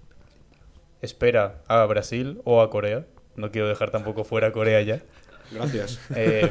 [1.03, 3.05] Espera a Brasil o a Corea.
[3.37, 5.03] No quiero dejar tampoco fuera a Corea ya.
[5.53, 6.00] Gracias.
[6.16, 6.50] Eh,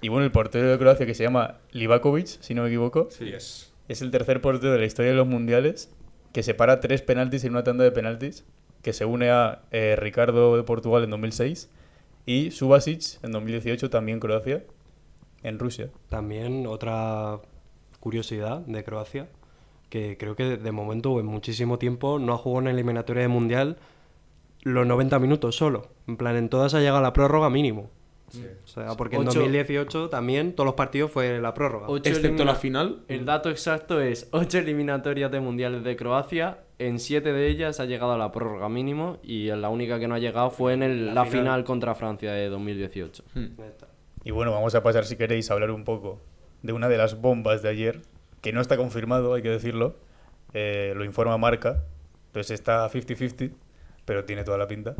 [0.00, 3.28] y bueno, el portero de Croacia que se llama Livakovic, si no me equivoco, Sí,
[3.32, 3.72] es.
[3.88, 5.90] es el tercer portero de la historia de los mundiales
[6.32, 8.44] que separa tres penaltis en una tanda de penaltis,
[8.82, 11.70] que se une a eh, Ricardo de Portugal en 2006
[12.26, 14.64] y Subasic en 2018 también Croacia
[15.42, 15.88] en Rusia.
[16.08, 17.38] También otra
[18.00, 19.28] curiosidad de Croacia,
[19.88, 23.28] que creo que de momento o en muchísimo tiempo no ha jugado en eliminatoria de
[23.28, 23.76] mundial
[24.62, 25.88] los 90 minutos solo.
[26.06, 27.90] En plan, en todas ha llegado a la prórroga mínimo.
[28.64, 31.86] O sea, porque en Ocho- 2018 también todos los partidos fue la prórroga.
[31.88, 33.02] Ocho Excepto la final.
[33.08, 36.60] El dato exacto es 8 eliminatorias de mundiales de Croacia.
[36.86, 40.14] En 7 de ellas ha llegado a la prórroga mínimo y la única que no
[40.14, 41.62] ha llegado fue en el- la, final.
[41.64, 43.22] contra Francia de 2018.
[44.24, 46.20] Y bueno, vamos a pasar si queréis a hablar un poco
[46.62, 48.02] de una de las bombas de ayer,
[48.40, 49.96] que no está confirmado, hay que decirlo,
[50.54, 51.84] eh, lo informa Marca,
[52.26, 53.52] entonces está 50-50,
[54.04, 54.94] pero tiene toda la pinta,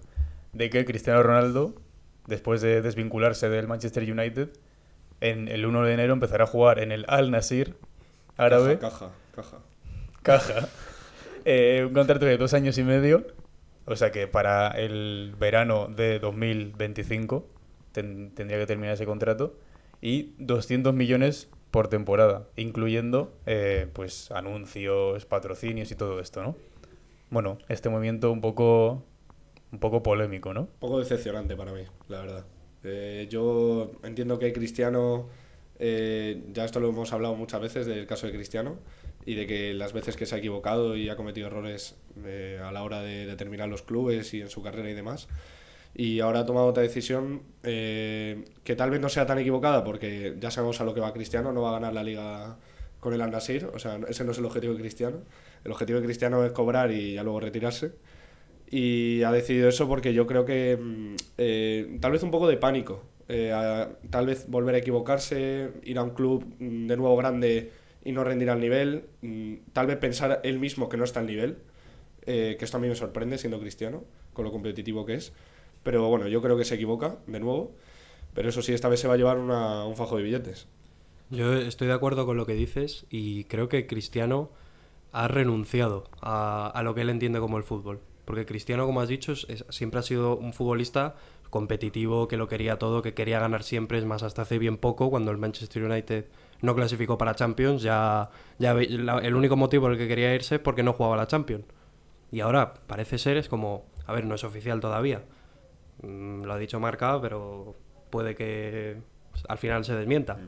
[0.52, 1.74] de que Cristiano Ronaldo,
[2.26, 4.50] después de desvincularse del Manchester United,
[5.20, 7.74] en el 1 de enero empezará a jugar en el Al Nasir
[8.36, 9.58] árabe, Caja, caja.
[10.22, 10.68] caja,
[11.44, 13.26] eh, un contrato de dos años y medio,
[13.86, 17.46] o sea que para el verano de 2025
[17.92, 19.54] ten- tendría que terminar ese contrato,
[20.00, 26.56] y 200 millones por temporada, incluyendo eh, pues anuncios, patrocinios y todo esto, ¿no?
[27.30, 29.04] Bueno, este movimiento un poco
[29.72, 30.62] un poco polémico, ¿no?
[30.62, 32.44] Un poco decepcionante para mí, la verdad.
[32.84, 35.28] Eh, yo entiendo que Cristiano,
[35.78, 38.76] ya esto lo hemos hablado muchas veces del caso de Cristiano
[39.26, 42.72] y de que las veces que se ha equivocado y ha cometido errores eh, a
[42.72, 45.28] la hora de determinar los clubes y en su carrera y demás.
[45.94, 50.36] Y ahora ha tomado otra decisión eh, que tal vez no sea tan equivocada porque
[50.40, 52.56] ya sabemos a lo que va Cristiano, no va a ganar la liga
[52.98, 55.18] con el Al-Nassr, o sea, ese no es el objetivo de Cristiano.
[55.64, 57.92] El objetivo de Cristiano es cobrar y ya luego retirarse
[58.70, 62.56] y ha decidido eso porque yo creo que mm, eh, tal vez un poco de
[62.56, 67.16] pánico, eh, a- tal vez volver a equivocarse, ir a un club mm, de nuevo
[67.16, 67.70] grande
[68.04, 71.26] y no rendir al nivel, mm, tal vez pensar él mismo que no está al
[71.26, 71.58] nivel,
[72.26, 75.32] eh, que esto a mí me sorprende siendo cristiano, con lo competitivo que es,
[75.82, 77.72] pero bueno, yo creo que se equivoca de nuevo,
[78.34, 80.66] pero eso sí, esta vez se va a llevar un fajo de billetes.
[81.30, 84.50] Yo estoy de acuerdo con lo que dices y creo que Cristiano
[85.12, 88.00] ha renunciado a, lo que él entiende como el fútbol.
[88.24, 91.16] Porque Cristiano, como has dicho, siempre ha sido un futbolista
[91.50, 93.98] competitivo, que lo quería todo, que quería ganar siempre.
[93.98, 96.26] Es más, hasta hace bien poco, cuando el Manchester United
[96.62, 100.54] no clasificó para Champions, ya, ya la- el único motivo por el que quería irse
[100.56, 101.64] es porque no jugaba la Champions.
[102.30, 105.22] Y ahora parece ser, es como, a ver, no es oficial todavía.
[106.02, 107.76] Mm, lo ha dicho Marca, pero
[108.10, 108.96] puede que
[109.48, 110.38] al final se desmienta.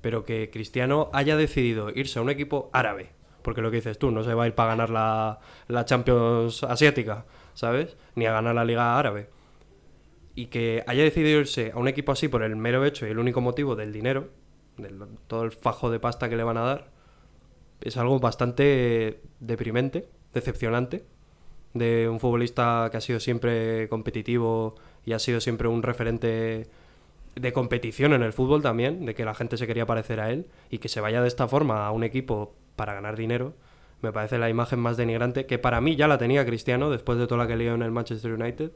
[0.00, 3.08] Pero que Cristiano haya decidido irse a un equipo árabe,
[3.42, 5.38] porque lo que dices tú, no se va a ir para ganar la,
[5.68, 7.96] la Champions asiática, ¿sabes?
[8.14, 9.30] Ni a ganar la Liga Árabe.
[10.34, 13.18] Y que haya decidido irse a un equipo así por el mero hecho y el
[13.18, 14.28] único motivo del dinero,
[15.26, 16.90] todo el fajo de pasta que le van a dar,
[17.80, 21.04] es algo bastante deprimente, decepcionante,
[21.74, 26.68] de un futbolista que ha sido siempre competitivo y ha sido siempre un referente
[27.34, 30.46] de competición en el fútbol también, de que la gente se quería parecer a él
[30.70, 33.54] y que se vaya de esta forma a un equipo para ganar dinero,
[34.02, 37.26] me parece la imagen más denigrante que para mí ya la tenía Cristiano después de
[37.26, 38.70] toda la que lió en el Manchester United,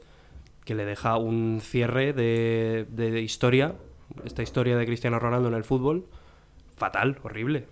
[0.65, 3.75] que le deja un cierre de, de historia,
[4.25, 6.05] esta historia de Cristiano Ronaldo en el fútbol,
[6.75, 7.65] fatal, horrible.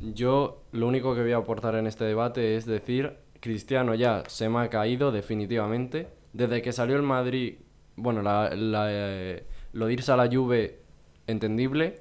[0.00, 4.48] Yo lo único que voy a aportar en este debate es decir, Cristiano ya se
[4.48, 6.08] me ha caído definitivamente.
[6.32, 7.56] Desde que salió el Madrid,
[7.96, 10.78] bueno, la- eh, lo de irse a la Juve,
[11.26, 12.00] entendible.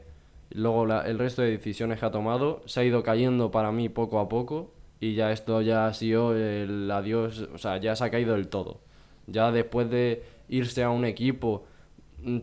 [0.52, 4.19] Luego el resto de decisiones que ha tomado se ha ido cayendo para mí poco
[4.19, 4.71] a poco.
[4.99, 8.47] Y ya esto ya ha sido el adiós, o sea, ya se ha caído del
[8.47, 8.80] todo.
[9.28, 11.65] Ya después de irse a un equipo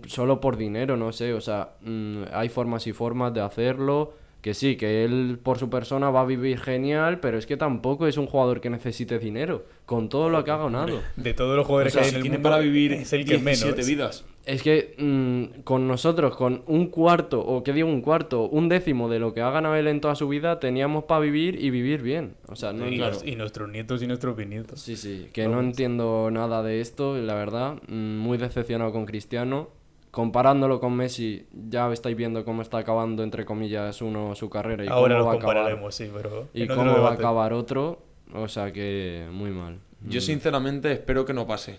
[0.06, 4.14] solo por dinero, no sé, o sea, mm, hay formas y formas de hacerlo.
[4.40, 8.06] Que sí, que él por su persona va a vivir genial, pero es que tampoco
[8.06, 11.02] es un jugador que necesite dinero, con todo lo que ha ganado.
[11.16, 13.12] De todos los jugadores O sea, que hay en el tiene mundo, para vivir es
[13.12, 13.86] el que 17 menos.
[13.86, 14.24] vidas.
[14.46, 19.08] Es que mm, con nosotros, con un cuarto, o que digo un cuarto, un décimo
[19.08, 22.00] de lo que ha ganado él en toda su vida, teníamos para vivir y vivir
[22.02, 22.34] bien.
[22.48, 23.12] O sea, no y, claro.
[23.14, 24.80] los- y nuestros nietos y nuestros bisnietos.
[24.80, 27.74] Sí, sí, que no entiendo nada de esto, la verdad.
[27.88, 29.68] mm, Muy decepcionado con Cristiano.
[30.10, 34.88] Comparándolo con Messi, ya estáis viendo cómo está acabando, entre comillas, uno su carrera y
[34.88, 35.56] Ahora cómo lo va a acabar.
[35.56, 38.02] compararemos, sí, pero Y cómo va a acabar otro.
[38.34, 39.78] O sea que muy mal.
[40.08, 41.78] Yo sinceramente espero que no pase.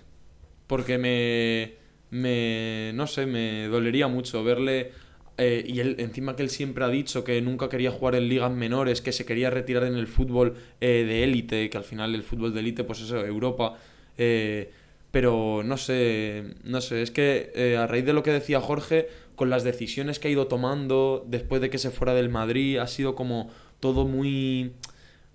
[0.68, 1.81] Porque me...
[2.12, 4.92] me no sé, me dolería mucho verle
[5.38, 8.52] eh, y él, encima que él siempre ha dicho que nunca quería jugar en ligas
[8.52, 12.22] menores, que se quería retirar en el fútbol eh, de élite, que al final el
[12.22, 13.76] fútbol de élite, pues eso, Europa.
[14.18, 14.72] eh,
[15.12, 19.50] pero no sé, no sé, es que a raíz de lo que decía Jorge, con
[19.50, 23.16] las decisiones que ha ido tomando después de que se fuera del Madrid, ha sido
[23.16, 23.50] como
[23.82, 24.74] todo muy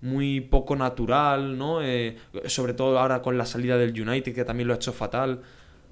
[0.01, 1.79] muy poco natural, ¿no?
[2.47, 5.41] Sobre todo ahora con la salida del United, que también lo ha hecho fatal.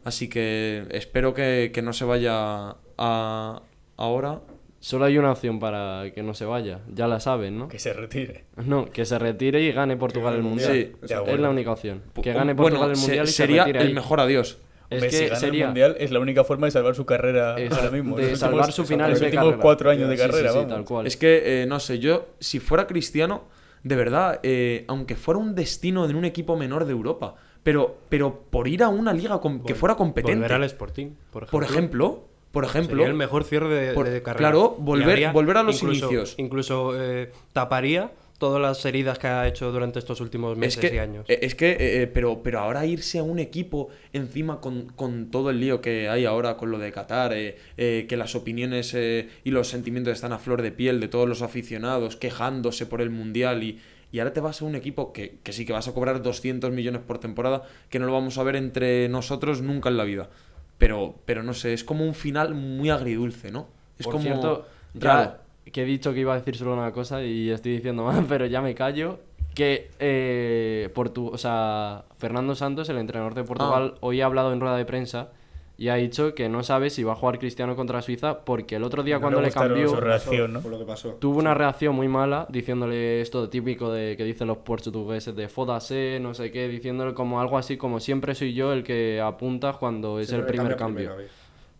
[0.05, 3.61] Así que espero que, que no se vaya a,
[3.97, 4.39] ahora.
[4.79, 7.67] Solo hay una opción para que no se vaya, ya la saben, ¿no?
[7.69, 8.45] Que se retire.
[8.63, 10.71] No, que se retire y gane Portugal el Mundial.
[10.71, 12.03] Sí, es la única opción.
[12.21, 13.93] Que gane Portugal el se- Mundial y sería se retire el ahí.
[13.95, 14.59] mejor adiós.
[14.91, 17.03] Es Hombre, si que gana sería el Mundial es la única forma de salvar su
[17.07, 18.15] carrera Esa- ahora mismo.
[18.15, 19.61] de Los salvar últimos- su final de últimos carrera.
[19.61, 20.71] cuatro años de Sí, sí, carrera, sí, vamos.
[20.71, 21.07] tal cual.
[21.07, 23.45] Es que, eh, no sé, yo, si fuera cristiano,
[23.81, 27.33] de verdad, eh, aunque fuera un destino en un equipo menor de Europa,
[27.65, 30.35] pero, pero por ir a una liga que fuera competente.
[30.35, 31.51] Volver al Sporting, por ejemplo.
[31.51, 32.95] Por ejemplo, por ejemplo.
[32.97, 34.51] Sería el mejor cierre de, Por- de carrera.
[34.51, 36.35] claro, volver- haría- volver a los incluso- inicios.
[36.37, 40.95] Incluso eh, taparía todas las heridas que ha hecho durante estos últimos meses es que,
[40.95, 41.25] y años.
[41.29, 45.31] eh, Es que, eh, eh, pero, pero ahora irse a un equipo encima con, con
[45.31, 48.93] todo el lío que hay ahora con lo de Qatar, eh, eh, que las opiniones
[48.93, 53.01] eh, y los sentimientos están a flor de piel de todos los aficionados, quejándose por
[53.01, 53.79] el Mundial y,
[54.15, 56.71] y ahora te vas a un equipo que, que sí que vas a cobrar 200
[56.71, 60.29] millones por temporada, que no lo vamos a ver entre nosotros nunca en la vida.
[60.77, 63.67] Pero, pero no sé, es como un final muy agridulce, ¿no?
[63.99, 65.31] Es Por como cierto, raro.
[65.65, 68.23] ya que he dicho que iba a decir solo una cosa y estoy diciendo más,
[68.29, 69.19] pero ya me callo.
[69.53, 73.97] Que eh, Portu- o sea, Fernando Santos, el entrenador de Portugal, Ah.
[74.01, 75.29] hoy ha hablado en rueda de prensa
[75.77, 78.83] y ha dicho que no sabe si va a jugar Cristiano contra Suiza porque el
[78.83, 80.61] otro día No cuando le cambió su reacción, ¿no?
[80.61, 81.15] Por lo que pasó.
[81.15, 86.19] tuvo una reacción muy mala diciéndole esto típico de que dicen los portugueses de fódase,
[86.21, 90.19] no sé qué, diciéndole como algo así como siempre soy yo el que apunta cuando
[90.19, 91.11] es el primer cambio.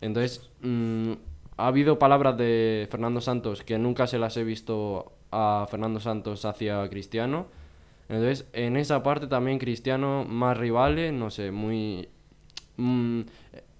[0.02, 1.12] Entonces, mm,
[1.56, 6.44] ha habido palabras de Fernando Santos que nunca se las he visto a Fernando Santos
[6.44, 7.46] hacia Cristiano.
[8.08, 12.08] Entonces, en esa parte también Cristiano más rivales, no sé, muy...
[12.76, 13.22] mm,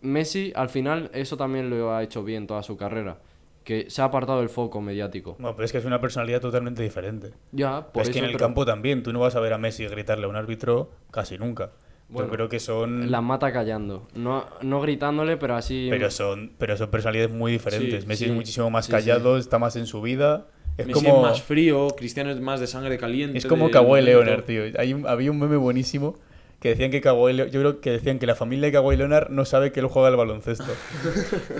[0.01, 3.19] Messi, al final, eso también lo ha hecho bien toda su carrera.
[3.65, 5.35] Que se ha apartado del foco mediático.
[5.41, 7.33] Bueno, pero es que es una personalidad totalmente diferente.
[7.51, 9.03] Ya, por Pero es que en el pero campo también.
[9.03, 11.73] Tú no vas a ver a Messi gritarle a un árbitro casi nunca.
[12.09, 13.11] Bueno, Yo creo que son...
[13.11, 14.07] La mata callando.
[14.15, 15.89] No, no gritándole, pero así...
[15.91, 18.03] Pero son, pero son personalidades muy diferentes.
[18.03, 20.47] Sí, Messi sí, es muchísimo más sí, callado, está más en su vida.
[20.79, 23.37] Es Messi como, es más frío, Cristiano es más de sangre caliente.
[23.39, 24.07] es como Kawhi momento.
[24.07, 24.63] Leonard, tío.
[24.79, 26.15] Hay un- había un meme buenísimo
[26.61, 29.45] que decían que Kawhi yo creo que decían que la familia de Kawhi Leonard no
[29.45, 30.64] sabe que él juega al baloncesto.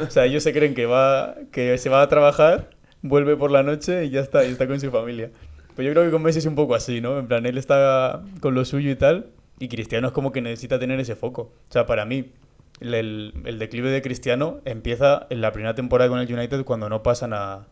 [0.02, 2.70] o sea, ellos se creen que va que se va a trabajar,
[3.02, 5.30] vuelve por la noche y ya está, y está con su familia.
[5.74, 7.18] Pues yo creo que con Messi es un poco así, ¿no?
[7.18, 9.26] En plan, él está con lo suyo y tal,
[9.59, 11.42] y Cristiano es como que necesita tener ese foco.
[11.68, 12.32] O sea, para mí,
[12.80, 17.02] el- el declive de Cristiano empieza en la primera temporada con el United cuando no
[17.02, 17.66] pasan a,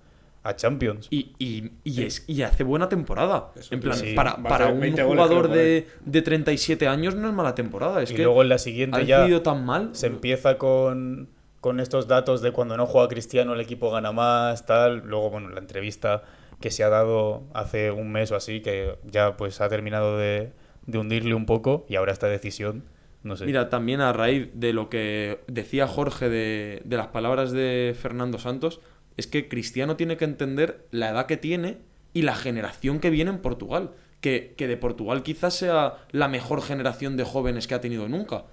[0.44, 1.08] a Champions.
[1.10, 3.50] Y, y, y es, y hace buena temporada.
[3.56, 4.12] Eso en plan, sí.
[4.14, 8.02] para, para un 20 goles, jugador de, de 37 años no es mala temporada.
[8.02, 9.88] Es y que luego en la siguiente ya tan mal.
[9.92, 11.30] se empieza con,
[11.60, 14.98] con estos datos de cuando no juega Cristiano el equipo gana más, tal.
[15.06, 16.22] Luego, bueno, la entrevista
[16.60, 20.52] que se ha dado hace un mes o así, que ya pues ha terminado de,
[20.86, 22.84] de hundirle un poco y ahora esta decisión,
[23.22, 23.46] no sé.
[23.46, 28.38] Mira, también a raíz de lo que decía Jorge de, de las palabras de Fernando
[28.38, 28.80] Santos,
[29.16, 31.78] es que Cristiano tiene que entender la edad que tiene
[32.12, 33.92] y la generación que viene en Portugal.
[34.20, 38.46] Que, que de Portugal quizás sea la mejor generación de jóvenes que ha tenido nunca.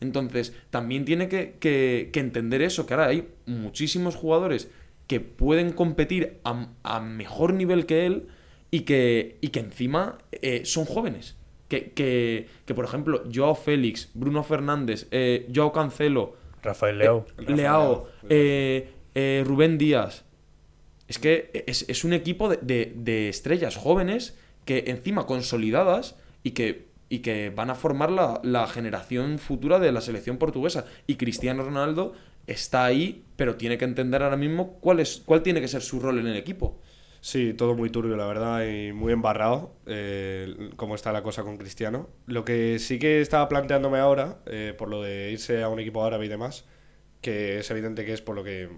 [0.00, 4.70] Entonces, también tiene que, que- que entender eso, que ahora hay muchísimos jugadores
[5.06, 8.28] que pueden competir a, a mejor nivel que él
[8.70, 11.36] y que, y que encima eh, son jóvenes.
[11.68, 17.26] Que, que, que, por ejemplo, Joao Félix, Bruno Fernández, eh, Joao Cancelo, Rafael Leao.
[17.36, 18.88] Leao, Leao.
[19.18, 20.24] Eh, Rubén Díaz.
[21.08, 26.88] Es que es, es un equipo de, de- estrellas jóvenes que encima consolidadas y que,
[27.08, 30.84] y que van a formar la, la generación futura de la selección portuguesa.
[31.06, 32.12] Y Cristiano Ronaldo
[32.46, 35.98] está ahí, pero tiene que entender ahora mismo cuál, es, cuál tiene que ser su
[35.98, 36.80] rol en el equipo.
[37.20, 41.56] Sí, todo muy turbio, la verdad, y muy embarrado, eh, como está la cosa con
[41.56, 42.08] Cristiano.
[42.26, 46.04] Lo que sí que estaba planteándome ahora, eh, por lo de irse a un equipo
[46.04, 46.64] árabe y demás,
[47.20, 48.68] que es evidente que es por lo que,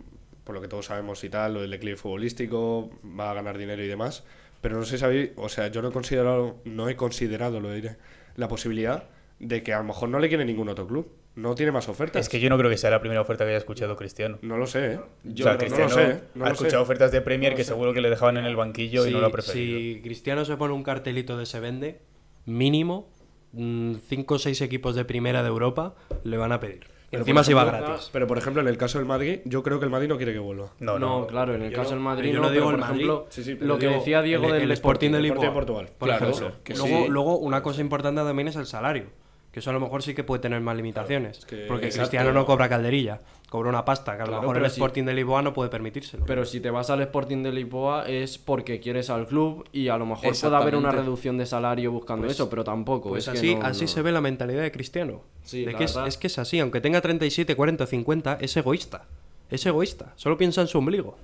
[0.45, 3.83] por lo que todos sabemos y tal, lo del declive futbolístico, va a ganar dinero
[3.85, 4.25] y demás,
[4.61, 7.73] pero no sé si sabéis, o sea, yo no he considerado, no he considerado, lo
[7.73, 7.97] diré,
[8.37, 9.05] la posibilidad
[9.39, 12.21] de que a lo mejor no le quiere ningún otro club, no tiene más ofertas.
[12.23, 14.39] Es que yo no creo que sea la primera oferta que haya escuchado Cristiano.
[14.43, 15.01] No lo sé, ¿eh?
[15.25, 16.53] Yo o sea, creo- no lo Cristiano sé, no ha sé.
[16.55, 17.69] escuchado ofertas de Premier No que sé.
[17.71, 19.79] seguro que le dejaban en el banquillo y no lo ha preferido.
[19.79, 22.01] si Cristiano se pone un cartelito de se vende,
[22.47, 23.09] mínimo
[23.55, 26.85] 5 o 6 equipos de primera de Europa le van a pedir.
[27.11, 28.11] Pero, Encima por se iba ejemplo- gratis.
[28.13, 30.33] Pero por ejemplo, en el caso del Madrid, yo creo que el Madrid no quiere
[30.33, 30.71] que vuelva.
[30.79, 31.27] No, No, no.
[31.27, 32.95] claro, en el caso no- del Madrid yo no, pero digo por el Madrid.
[33.01, 35.53] ejemplo, Sí, sí, pero lo que digo decía Diego el- del el Sporting de Lisboa.
[35.53, 35.89] Portugal.
[35.99, 36.49] Por Claro, ejemplo.
[36.49, 37.09] eso, que luego, sí.
[37.11, 39.07] luego, una cosa importante también es el salario.
[39.53, 41.39] Que eso a lo mejor sí que puede tener más limitaciones.
[41.39, 42.09] es que- porque exacto.
[42.11, 45.03] Cristiano no cobra calderilla, cobra una pasta, que a lo Claro, mejor el si- Sporting
[45.05, 46.25] de Lisboa no puede permitírselo.
[46.25, 49.97] Pero si te vas al Sporting de Lisboa es porque quieres al club y a
[49.99, 53.09] lo mejor puede haber una reducción de salario buscando eso, pero tampoco.
[53.09, 53.89] Pues es que así, no- así no.
[53.89, 55.23] se ve la mentalidad de Cristiano.
[55.43, 59.07] Sí, De que es, es que es así, aunque tenga 37, 40, 50, es egoísta.
[59.51, 61.17] Es egoísta, solo piensa en su ombligo.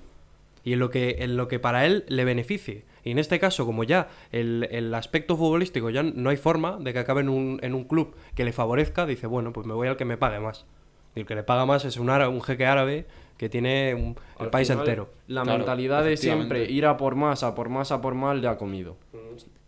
[0.67, 2.83] Y en lo que, en lo que para él le beneficie.
[3.05, 6.91] Y en este caso, como ya el, el aspecto futbolístico ya no hay forma de
[6.91, 9.87] que acabe en un, en un club que le favorezca, dice, bueno, pues me voy
[9.87, 10.65] al que me pague más.
[11.15, 13.05] Y el que le paga más es un, árabe, un jeque árabe
[13.37, 15.09] que tiene un- el Al país final, entero.
[15.27, 18.37] La Claro, mentalidad de siempre ir a por más, a por más, a por más,
[18.37, 18.97] le ha comido.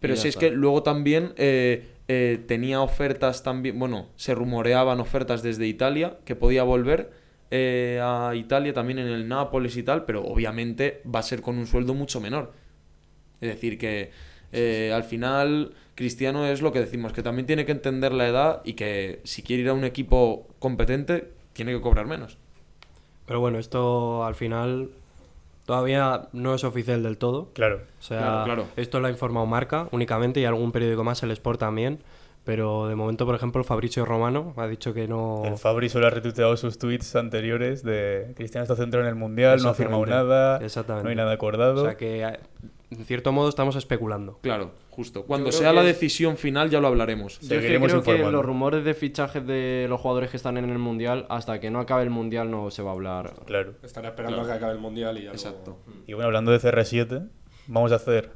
[0.02, 5.44] Pero si es que luego también eh, eh, tenía ofertas también, bueno, se rumoreaban ofertas
[5.44, 7.12] desde Italia que podía volver
[7.52, 11.58] eh, a Italia también en el Nápoles y tal, pero obviamente va a ser con
[11.58, 12.54] un sueldo mucho menor.
[13.42, 14.12] Es decir, que
[14.52, 18.62] eh, al final Cristiano es lo que decimos, que también tiene que entender la edad
[18.66, 22.38] y que si quiere ir a un equipo competente tiene que cobrar menos.
[23.26, 24.90] Pero bueno, esto al final
[25.66, 27.50] todavía no es oficial del todo.
[27.54, 27.82] Claro.
[28.00, 28.66] O sea, Claro, claro.
[28.76, 32.00] esto lo ha informado Marca únicamente y algún periódico más, el Sport también.
[32.46, 35.44] Pero de momento, por ejemplo, Fabricio Romano ha dicho que no.
[35.46, 39.62] El Fabri solo ha retuiteado sus tweets anteriores de Cristiano está centrado en el Mundial,
[39.62, 41.04] no ha firmado nada, Exactamente.
[41.04, 41.84] no hay nada acordado.
[41.84, 42.24] O sea que,
[42.92, 44.40] en cierto modo, estamos especulando.
[44.42, 45.26] Claro, justo.
[45.26, 47.34] Cuando sea que la es- decisión final ya lo hablaremos.
[47.40, 48.38] Yo es que Seguiremos creo que informando.
[48.38, 51.80] los rumores de fichajes de los jugadores que están en el Mundial, hasta que no
[51.80, 53.34] acabe el Mundial no se va a hablar.
[53.46, 53.74] Claro.
[53.84, 55.32] Estará esperando a que acabe el mundial y ya.
[55.32, 55.78] Exacto.
[55.86, 57.28] luego- Y bueno, hablando de CR7,
[57.68, 58.32] vamos a hacer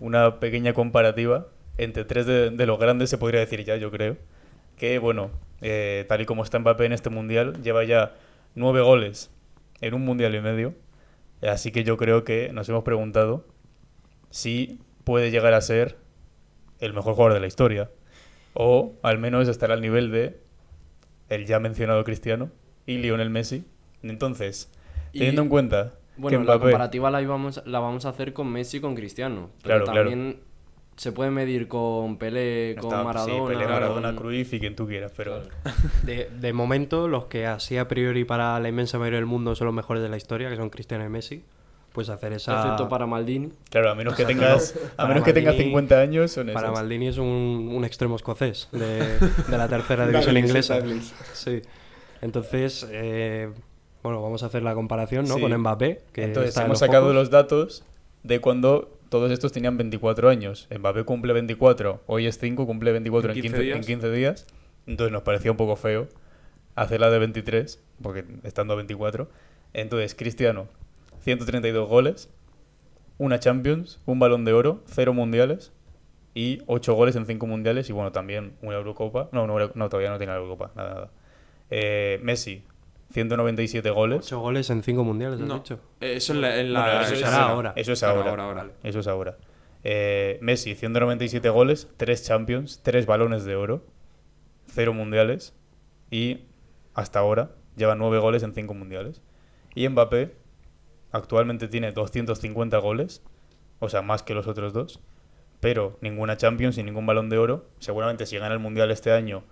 [0.00, 4.16] una pequeña comparativa entre tres de, de los grandes, se podría decir ya, yo creo.
[4.76, 8.14] Que bueno, eh, tal y como está Mbappé en este mundial, lleva ya
[8.54, 9.30] nueve goles
[9.80, 10.74] en un mundial y medio.
[11.42, 13.44] Así que yo creo que nos hemos preguntado
[14.30, 15.96] si puede llegar a ser
[16.80, 17.90] el mejor jugador de la historia.
[18.54, 20.40] O al menos estar al nivel de
[21.28, 22.50] el ya mencionado Cristiano
[22.86, 23.64] y Lionel Messi.
[24.02, 24.70] Entonces,
[25.12, 28.48] Y- teniendo en cuenta Bueno, que la comparativa la, íbamos, la vamos a hacer con
[28.50, 29.50] Messi y con Cristiano.
[29.62, 30.10] Pero Claro, claro.
[30.96, 33.46] Se puede medir con Pelé, con Está- sí, Maradona.
[33.48, 35.42] Pelé, Maradona, con- Cruyff y quien tú quieras, pero
[36.04, 39.66] De, de momento, los que así a priori para la inmensa mayoría del mundo son
[39.66, 41.42] los mejores de la historia, que son Cristiano y Messi,
[41.92, 42.60] pues hacer esa.
[42.60, 43.50] Excepto para Maldini.
[43.70, 46.78] claro, a menos que tengas a menos que tengas Maldini- 50 años son Para esos.
[46.80, 50.78] Maldini es un, un extremo escocés de, de la tercera división inglesa.
[51.32, 51.62] Sí.
[52.20, 53.50] Entonces, eh,
[54.02, 55.34] bueno, vamos a hacer la comparación ¿no?
[55.36, 55.40] Sí.
[55.40, 56.02] con Mbappé.
[56.12, 57.14] Que Entonces está en hemos los sacado focos.
[57.14, 57.84] los datos
[58.22, 60.66] de cuando todos estos tenían 24 años.
[60.76, 63.86] Mbappé cumple 24, hoy es 5, cumple 24 en En 15, 15 en días.
[63.86, 64.46] 15 días.
[64.88, 66.08] Entonces nos parecía un poco feo
[66.74, 69.28] hacerla de 23, porque estando a 24.
[69.72, 70.66] Entonces, Cristiano,
[71.20, 72.28] 132 goles,
[73.18, 75.72] una Champions, un balón de oro, cero mundiales
[76.34, 79.28] y 8 goles en 5 mundiales y bueno, también una Eurocopa.
[79.30, 81.10] No, Euro- no todavía no tiene la Eurocopa, nada, nada.
[81.70, 82.64] Eh, Messi,
[83.14, 84.26] 197 goles.
[84.26, 85.78] Ocho goles en cinco mundiales, has No, dicho.
[86.00, 86.60] eso en la...
[86.60, 87.72] en la- Bueno, eso es será ahora.
[87.76, 88.30] Eso es Claro, ahora.
[88.30, 88.74] ahora, ahora.
[88.82, 89.38] Eso es ahora.
[89.84, 93.84] Eh, Messi, 197 goles, 3 Champions, 3 balones de oro,
[94.66, 95.54] 0 mundiales
[96.10, 96.40] y
[96.94, 99.22] hasta ahora lleva 9 goles en 5 mundiales.
[99.74, 100.34] Y Mbappé
[101.12, 103.22] actualmente tiene 250 goles,
[103.78, 105.00] o sea, más que los otros dos,
[105.60, 107.68] pero ninguna Champions y ningún balón de oro.
[107.78, 109.44] Seguramente si gana el mundial este año,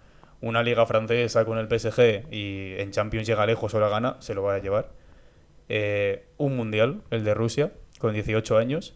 [0.43, 4.35] una liga francesa con el PSG y en Champions llega lejos o la gana, se
[4.35, 4.91] lo va a llevar
[5.69, 8.95] eh, un mundial, el de Rusia, con 18 años.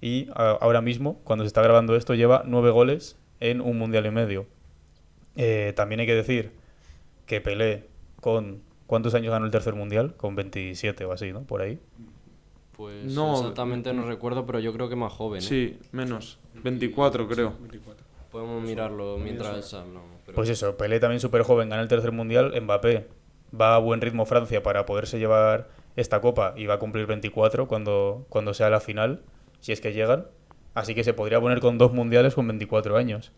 [0.00, 4.04] Y a- ahora mismo, cuando se está grabando esto, lleva 9 goles en un mundial
[4.06, 4.46] y medio.
[5.36, 6.52] Eh, también hay que decir
[7.26, 7.86] que Pelé,
[8.20, 8.62] con.
[8.86, 10.14] ¿Cuántos años ganó el tercer mundial?
[10.16, 11.42] Con 27 o así, ¿no?
[11.42, 11.78] Por ahí.
[12.76, 15.40] Pues No, exactamente no recuerdo, pero yo creo que más joven.
[15.40, 15.42] ¿eh?
[15.42, 16.38] Sí, menos.
[16.54, 17.54] 24 creo.
[17.60, 18.04] 24.
[18.30, 20.20] Podemos mirarlo mientras hablamos.
[20.24, 22.52] pero- Pues eso, Pelé también súper joven, gana el tercer mundial.
[22.60, 23.06] Mbappé
[23.58, 27.66] va a buen ritmo Francia para poderse llevar esta copa y va a cumplir 24
[27.66, 29.22] cuando, cuando sea la final,
[29.60, 30.26] si es que llegan.
[30.74, 33.32] Así que se podría poner con dos mundiales con 24 años.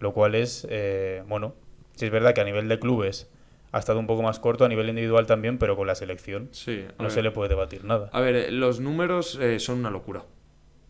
[0.00, 1.54] Lo cual es, eh, bueno,
[1.94, 3.30] si es verdad que a nivel de clubes
[3.70, 6.84] ha estado un poco más corto, a nivel individual también, pero con la selección Sí.
[6.98, 7.10] no ver.
[7.12, 8.08] se le puede debatir nada.
[8.12, 10.24] A ver, eh, los números eh, son una locura.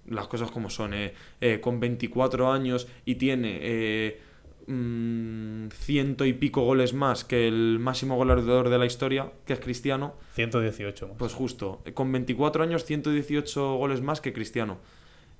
[0.09, 0.95] Las cosas como son.
[0.95, 1.15] eh.
[1.41, 4.21] Eh, con 24 años y tiene eh,
[4.67, 9.61] mm, ciento y pico goles más que el máximo goleador de la historia, que es
[9.61, 10.15] Cristiano.
[10.35, 11.17] 118 más.
[11.19, 14.79] Pues justo, eh, con 24 años, 118 goles más que Cristiano.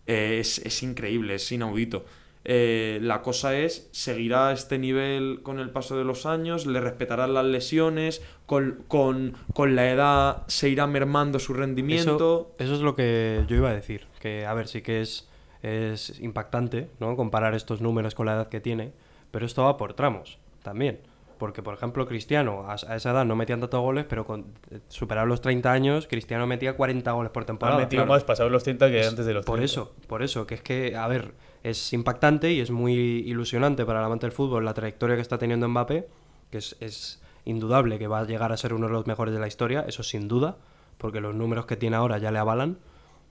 [0.07, 2.05] Eh, es, es increíble, es inaudito.
[2.45, 6.67] Eh, la cosa es, ¿seguirá este nivel con el paso de los años?
[6.67, 8.21] ¿Le respetarán las lesiones?
[8.47, 12.53] ¿Con, con, con la edad se irá mermando su rendimiento?
[12.57, 14.07] Eso, eso es lo que yo iba a decir.
[14.23, 15.29] Que, a ver, sí que es,
[15.62, 17.16] es impactante, ¿no?
[17.16, 18.93] Comparar estos números con la edad que tiene.
[19.33, 21.01] Pero esto va por tramos también.
[21.39, 24.79] Porque, por ejemplo, Cristiano a, a esa edad no metía tantos goles, pero con eh,
[24.87, 27.79] superar los 30 años, Cristiano metía 40 goles por Ha temporada.
[27.79, 28.12] metido Claro.
[28.14, 29.47] más pasados los 30 que antes de los 30.
[29.47, 31.33] Por eso, por eso, que es que, a ver,
[31.64, 32.95] es impactante y es muy
[33.27, 36.07] ilusionante para el amante del fútbol la trayectoria que está teniendo Mbappé,
[36.53, 39.41] que es, es indudable que va a llegar a ser uno de los mejores de
[39.41, 40.59] la historia, eso sin duda,
[40.97, 42.79] porque los números que tiene ahora ya le avalan.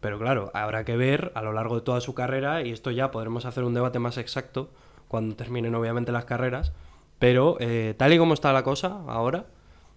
[0.01, 3.11] Pero claro, habrá que ver a lo largo de toda su carrera, y esto ya
[3.11, 4.69] podremos hacer un debate más exacto
[5.07, 6.73] cuando terminen obviamente las carreras.
[7.19, 9.45] Pero eh, tal y como está la cosa ahora,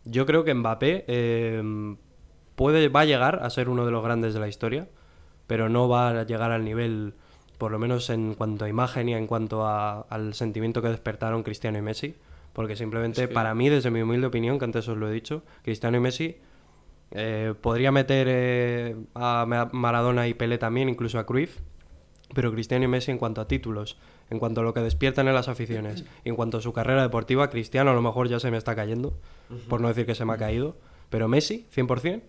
[0.04, 1.96] yo creo que Mbappé eh,
[2.54, 4.88] puede, va a llegar a ser uno de los grandes de la historia,
[5.46, 7.14] pero no va a llegar al nivel,
[7.58, 11.42] por lo menos en cuanto a imagen y en cuanto a- al sentimiento que despertaron
[11.42, 12.14] Cristiano y Messi.
[12.52, 15.96] Porque simplemente, para mí, desde mi humilde opinión, que antes os lo he dicho, Cristiano
[15.96, 16.36] y Messi
[17.14, 21.58] eh, podría meter eh, a Ma- Maradona y Pelé también, incluso a Cruyff,
[22.34, 23.96] pero Cristiano y Messi en cuanto a títulos,
[24.30, 27.02] en cuanto a lo que despiertan en las aficiones y en cuanto a su carrera
[27.02, 29.14] deportiva, Cristiano a lo mejor ya se me está cayendo,
[29.68, 30.76] por no decir que se me ha caído,
[31.10, 32.22] pero Messi, 100%,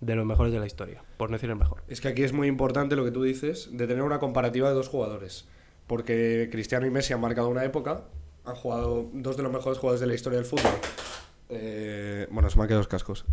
[0.00, 1.82] de los mejores de la historia, por no decir el mejor.
[1.88, 4.74] Es que aquí es muy importante lo que tú dices de tener una comparativa de
[4.74, 5.46] dos jugadores.
[5.86, 8.02] Porque Cristiano y Messi han marcado una época,
[8.44, 10.72] han jugado dos de los mejores jugadores de la historia del fútbol.
[11.56, 13.24] Eh, bueno, se me han quedado los cascos.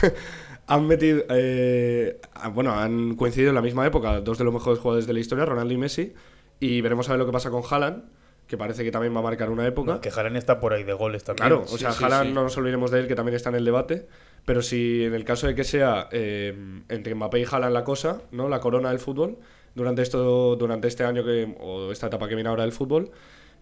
[0.66, 1.24] han metido.
[1.28, 5.12] eh, ah, bueno, han coincidido en la misma época dos de los mejores jugadores de
[5.12, 6.14] la historia, Ronaldo y Messi.
[6.60, 8.04] Y veremos a ver lo que pasa con Haaland,
[8.46, 9.94] que parece que también va a marcar una época.
[9.94, 11.48] No, que Jaren está por ahí de goles también.
[11.48, 12.32] Claro, o sea, sí, Haaland sí.
[12.34, 14.06] no nos olvidemos de él, que también está en el debate.
[14.44, 18.22] Pero si en el caso de que sea eh, entre Mbappé y Haaland la cosa,
[18.30, 18.48] ¿no?
[18.48, 19.38] La corona del fútbol,
[19.74, 23.10] durante esto, durante este año que, o esta etapa que viene ahora del fútbol,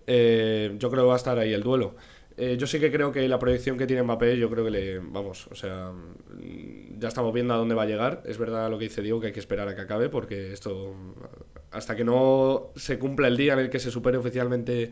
[0.06, 1.94] eh, yo creo que va a estar ahí el duelo.
[2.42, 4.98] Eh, yo sí que creo que la proyección que tiene Mbappé, yo creo que le.
[4.98, 5.92] Vamos, o sea.
[6.98, 8.22] Ya estamos viendo a dónde va a llegar.
[8.26, 10.94] Es verdad lo que dice Diego, que hay que esperar a que acabe, porque esto.
[11.70, 14.90] Hasta que no se cumpla el día en el que se supere oficialmente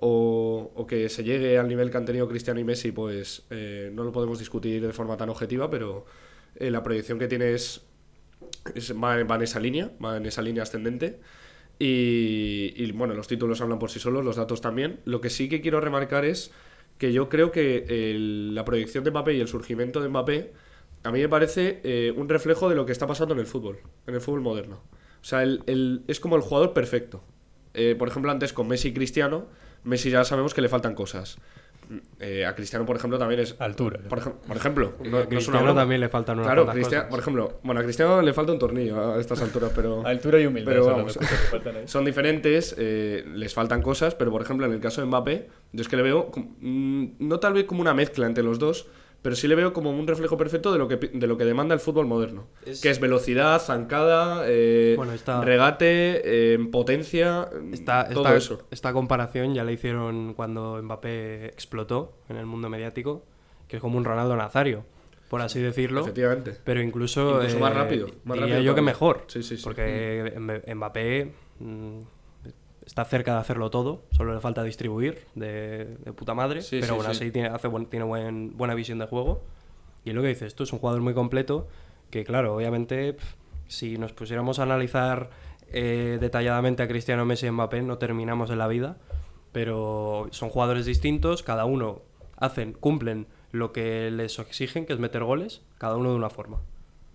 [0.00, 3.90] o, o que se llegue al nivel que han tenido Cristiano y Messi, pues eh,
[3.94, 6.04] no lo podemos discutir de forma tan objetiva, pero
[6.56, 7.82] eh, la proyección que tiene es,
[8.74, 11.20] es- va, va en esa línea, va en esa línea ascendente.
[11.78, 15.00] Y, bueno, los títulos hablan por sí solos, los datos también.
[15.04, 16.52] Lo que sí que quiero remarcar es
[17.02, 18.14] que yo creo que
[18.54, 20.52] la proyección de Mbappé y el surgimiento de Mbappé
[21.02, 23.80] a mí me parece eh, un reflejo de lo que está pasando en el fútbol,
[24.06, 24.84] en el fútbol moderno.
[25.20, 27.24] O sea, el- es como el jugador perfecto.
[27.74, 29.48] Eh, por ejemplo, antes con Messi y Cristiano,
[29.82, 31.38] Messi ya sabemos que le faltan cosas.
[32.20, 33.54] Eh, a Cristiano, por ejemplo, también es.
[33.58, 34.00] Altura.
[34.08, 37.02] Por, ejem- por ejemplo, no, no es una Cristiano también le faltan unas Claro, Cristiano,
[37.04, 37.10] cosas.
[37.10, 40.02] por ejemplo, bueno, a Cristiano le falta un tornillo a estas alturas, pero.
[40.06, 40.72] Altura y humildad.
[40.72, 45.06] Pero son vamos, diferentes, eh, les faltan cosas, pero por ejemplo, en el caso de
[45.08, 48.42] Mbappé, yo es que le veo, como- mm, no tal vez como una mezcla entre
[48.44, 48.86] los dos,
[49.22, 51.74] pero sí le veo como un reflejo perfecto de lo que, de lo que demanda
[51.74, 52.48] el fútbol moderno.
[52.82, 58.62] Que es velocidad, zancada, eh, Bueno, está- regate, eh, potencia, Esta, todo esta- eso.
[58.70, 63.22] esta comparación ya la hicieron cuando Mbappé explotó en el mundo mediático,
[63.68, 64.84] que es como un Ronaldo Nazario,
[65.30, 66.00] por así decirlo.
[66.00, 66.56] Efectivamente.
[66.64, 69.24] Pero incluso, Incluso eh, más rápido, más diría rápido yo que mejor.
[69.28, 69.62] Sí, sí, sí.
[69.62, 71.98] Porque Mb- Mbappé mm,
[72.86, 76.86] está cerca de hacerlo todo, solo le falta distribuir de, de puta madre, Sí, pero
[76.86, 77.10] sí, aún sí.
[77.24, 79.42] así tiene, hace buen- tiene buen- buena visión de juego.
[80.04, 81.68] Y es lo que dices, tú es un jugador muy completo
[82.10, 83.36] que, claro, obviamente, pf,
[83.68, 85.30] si nos pusiéramos a analizar
[85.68, 88.96] eh, detalladamente a Cristiano Messi y Mbappé, no terminamos en la vida,
[89.52, 92.02] pero son jugadores distintos, cada uno
[92.36, 96.60] hacen, cumplen lo que les exigen, que es meter goles, cada uno de una forma.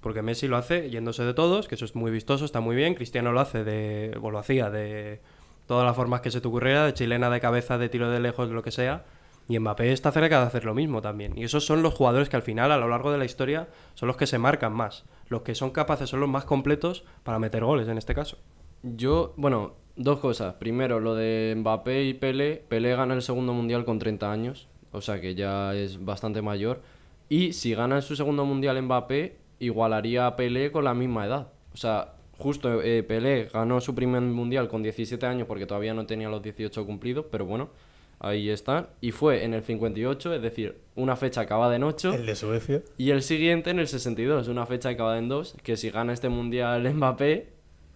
[0.01, 2.93] Porque Messi lo hace yéndose de todos, que eso es muy vistoso, está muy bien.
[2.93, 5.19] Cristiano lo hace de, o lo hacía de
[5.67, 8.49] todas las formas que se te ocurriera, de chilena, de cabeza, de tiro de lejos,
[8.49, 9.05] lo que sea.
[9.49, 11.37] Y Mbappé está cerca de hacer lo mismo también.
[11.37, 14.07] Y esos son los jugadores que al final, a lo largo de la historia, son
[14.07, 15.05] los que se marcan más.
[15.29, 18.37] Los que son capaces, son los más completos para meter goles en este caso.
[18.83, 20.55] Yo, bueno, dos cosas.
[20.55, 22.63] Primero, lo de Mbappé y Pelé.
[22.67, 26.81] Pelé gana el segundo mundial con 30 años, o sea que ya es bastante mayor.
[27.29, 31.47] Y si gana su segundo mundial Mbappé, igualaría a Pelé con la misma edad.
[31.73, 36.05] O sea, justo eh, Pelé ganó su primer mundial con 17 años porque todavía no
[36.05, 37.69] tenía los 18 cumplidos, pero bueno,
[38.19, 38.89] ahí está.
[39.01, 42.13] Y fue en el 58, es decir, una fecha acabada en 8.
[42.13, 42.81] El de Suecia.
[42.97, 46.29] Y el siguiente en el 62, una fecha acabada en 2, que si gana este
[46.29, 47.49] mundial Mbappé,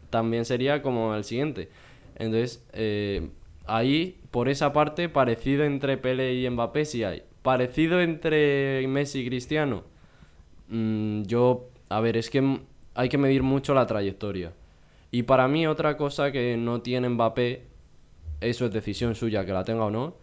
[0.09, 1.69] también sería como el siguiente.
[2.15, 3.29] Entonces, eh,
[3.65, 7.23] ahí, por esa parte, parecido entre Pele y Mbappé sí hay.
[7.41, 9.83] Parecido entre Messi y Cristiano.
[10.67, 12.59] Mm, yo, a ver, es que
[12.95, 14.53] hay que medir mucho la trayectoria.
[15.11, 17.63] Y para mí otra cosa que no tiene Mbappé
[18.41, 20.15] eso es decisión suya que la tenga o no,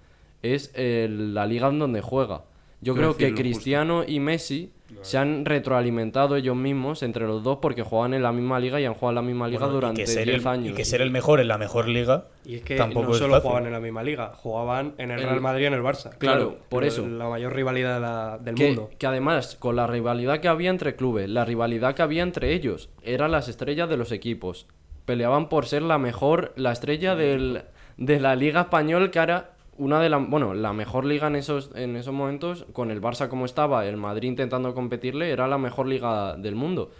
[0.42, 2.44] es el- la liga en donde juega.
[2.80, 3.42] Yo creo que justo.
[3.42, 8.32] Cristiano y Messi se han retroalimentado ellos mismos entre los dos porque juegan en la
[8.32, 10.46] misma liga y han jugado en la misma liga Bueno, durante que ser 10 el-
[10.48, 10.72] años.
[10.72, 13.34] Y que ser el mejor en la mejor liga Y es que tampoco no solo
[13.34, 13.42] fácil.
[13.48, 16.16] jugaban en la misma liga, jugaban en el Real Madrid y en el Barça.
[16.18, 17.06] Claro, por eso.
[17.06, 18.90] La mayor rivalidad de la- del que, mundo.
[18.98, 22.88] que además, con la rivalidad que había entre clubes, la rivalidad que había entre ellos,
[23.02, 24.66] eran las estrellas de los equipos.
[25.04, 27.62] Peleaban por ser la mejor, la estrella del,
[27.98, 31.70] de la Liga Español, que era una de las, bueno, la mejor liga en esos,
[31.74, 35.86] en esos momentos, con el Barça como estaba, el Madrid intentando competirle, era la mejor
[35.86, 36.90] liga del mundo.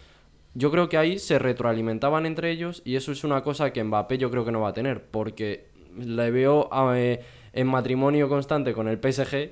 [0.54, 4.18] Yo creo que ahí se retroalimentaban entre ellos y eso es una cosa que Mbappé
[4.18, 7.20] yo creo que no va a tener, porque le veo eh,
[7.52, 9.50] en matrimonio constante con el PSG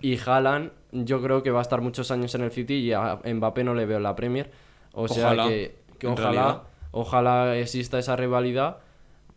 [0.00, 3.20] y Haaland yo creo que va a estar muchos años en el City y a
[3.24, 4.50] Mbappé no le veo en la Premier.
[4.92, 6.62] O sea Ojalá, que, que ojalá,
[6.92, 8.78] ojalá exista esa rivalidad,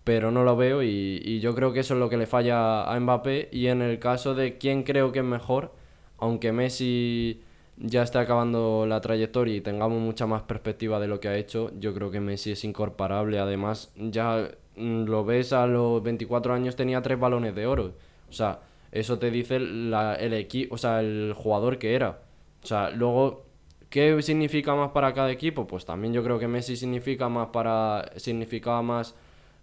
[0.03, 2.83] pero no lo veo y, y yo creo que eso es lo que le falla
[2.91, 3.49] a Mbappé.
[3.51, 5.71] Y en el caso de quién creo que es mejor,
[6.17, 7.41] aunque Messi
[7.77, 11.71] ya esté acabando la trayectoria y tengamos mucha más perspectiva de lo que ha hecho,
[11.79, 13.39] yo creo que Messi es incomparable.
[13.39, 17.93] Además, ya mm, lo ves a los 24 años tenía tres balones de oro.
[18.29, 18.59] O sea,
[18.91, 22.19] eso te dice la- el equipo, o sea, el jugador que era.
[22.63, 23.45] O sea, luego
[23.89, 25.67] ¿Qué significa más para cada equipo?
[25.67, 29.15] Pues también yo creo que Messi significa más para significaba más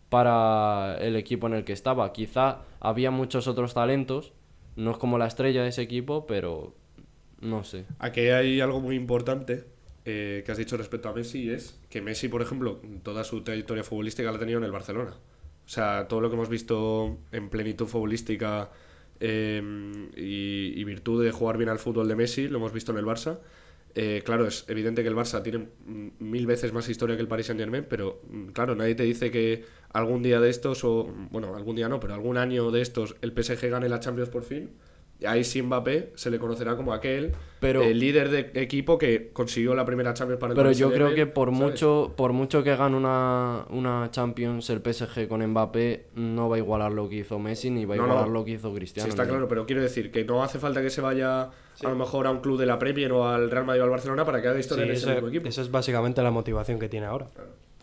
[0.08, 2.12] para el equipo en el que estaba.
[2.12, 4.32] Quizá había muchos otros talentos,
[4.76, 6.74] no es como la estrella de ese equipo, pero
[7.40, 7.84] no sé.
[7.98, 9.64] Aquí hay algo muy importante
[10.04, 13.84] eh, que has dicho respecto a Messi es que Messi, por ejemplo, toda su trayectoria
[13.84, 15.12] futbolística la ha tenido en el Barcelona.
[15.66, 18.70] O sea, todo lo que hemos visto en plenitud futbolística
[19.20, 19.62] eh,
[20.16, 23.04] y, y virtud de jugar bien al fútbol de Messi, lo hemos visto en el
[23.04, 23.40] Barça.
[24.00, 27.26] Eh, claro, es evidente que el Barça tiene mm, mil veces más historia que el
[27.26, 31.12] Paris Saint Germain, pero mm, claro, nadie te dice que algún día de estos, o
[31.32, 34.44] bueno, algún día no, pero algún año de estos, el PSG gane la Champions por
[34.44, 34.70] fin.
[35.26, 39.74] Ahí sí Mbappé se le conocerá como aquel Pero- el líder de equipo que consiguió
[39.74, 41.60] la primera Champions para el Pero yo creo que por ¿sabes?
[41.60, 46.58] mucho, por mucho que gane una, una Champions el PSG con Mbappé, no va a
[46.60, 48.08] igualar lo que hizo Messi ni va a No, no.
[48.12, 49.08] igualar lo que hizo Sí, Cristiano.
[49.08, 51.50] está ni- claro, pero quiero decir que no hace falta que se vaya a
[51.82, 54.24] lo mejor a un club de la Premier o al Real Madrid o al Barcelona
[54.24, 55.48] para que haga Sí, historia en ese mismo equipo.
[55.48, 57.26] esa es básicamente la motivación que tiene ahora.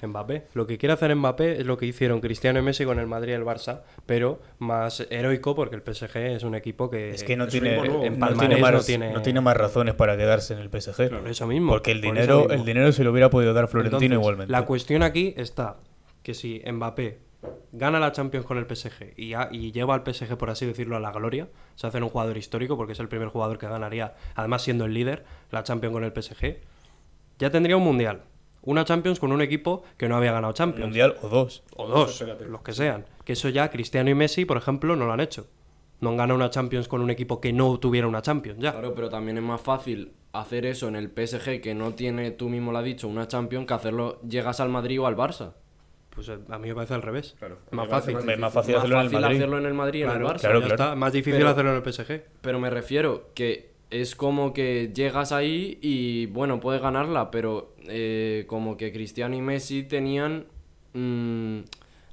[0.08, 0.48] Mbappé.
[0.54, 3.32] Lo que quiere hacer Mbappé es lo que hicieron Cristiano y Messi con el Madrid
[3.32, 7.36] y el Barça, pero más heroico porque el PSG es un equipo que Es que
[7.38, 10.54] no tiene, en no, palmarés tiene más, no tiene- no tiene más razones para quedarse
[10.54, 11.10] en el PSG.
[11.10, 11.72] por eso mismo.
[11.72, 12.54] Porque el por dinero, mismo.
[12.54, 14.52] el dinero se lo hubiera podido dar Florentino Entonces, igualmente.
[14.52, 15.78] La cuestión aquí está
[16.24, 17.20] que si Mbappé
[17.72, 21.00] gana la Champions con el PSG y, y lleva al PSG, por así decirlo, a
[21.00, 24.64] la gloria, se hace un jugador histórico porque es el primer jugador que ganaría, además
[24.64, 26.58] siendo el líder, la Champions con el PSG,
[27.38, 28.22] ya tendría un mundial.
[28.66, 30.86] Una Champions con un equipo que no había ganado Un Champions.
[30.88, 31.64] mundial o dos.
[31.76, 32.46] O dos, Espérate.
[32.46, 33.06] los que sean.
[33.24, 35.48] Que eso ya Cristiano y Messi, por ejemplo, no lo han hecho.
[36.02, 38.72] No han ganado una Champions con un equipo que no tuviera una Champions ya.
[38.72, 42.50] Claro, pero también es más fácil hacer eso en el PSG que no tiene, tú
[42.50, 45.54] mismo lo has dicho, una Champions que hacerlo llegas al Madrid o al Barça.
[46.10, 47.36] Pues eh, a mí me parece al revés.
[47.40, 48.16] Claro, más fácil.
[48.16, 49.36] más Es más fácil Más hacerlo en el Madrid.
[49.38, 50.40] hacerlo en el Madrid y en el Claro, Barça.
[50.42, 50.84] Claro, ya claro.
[50.84, 50.96] está.
[50.96, 52.22] Más difícil Pero- hacerlo en el PSG.
[52.42, 58.46] Pero me refiero que es como que llegas ahí y bueno, puedes ganarla, pero eh,
[58.48, 60.46] como que Cristiano y Messi tenían...
[60.94, 61.60] mm,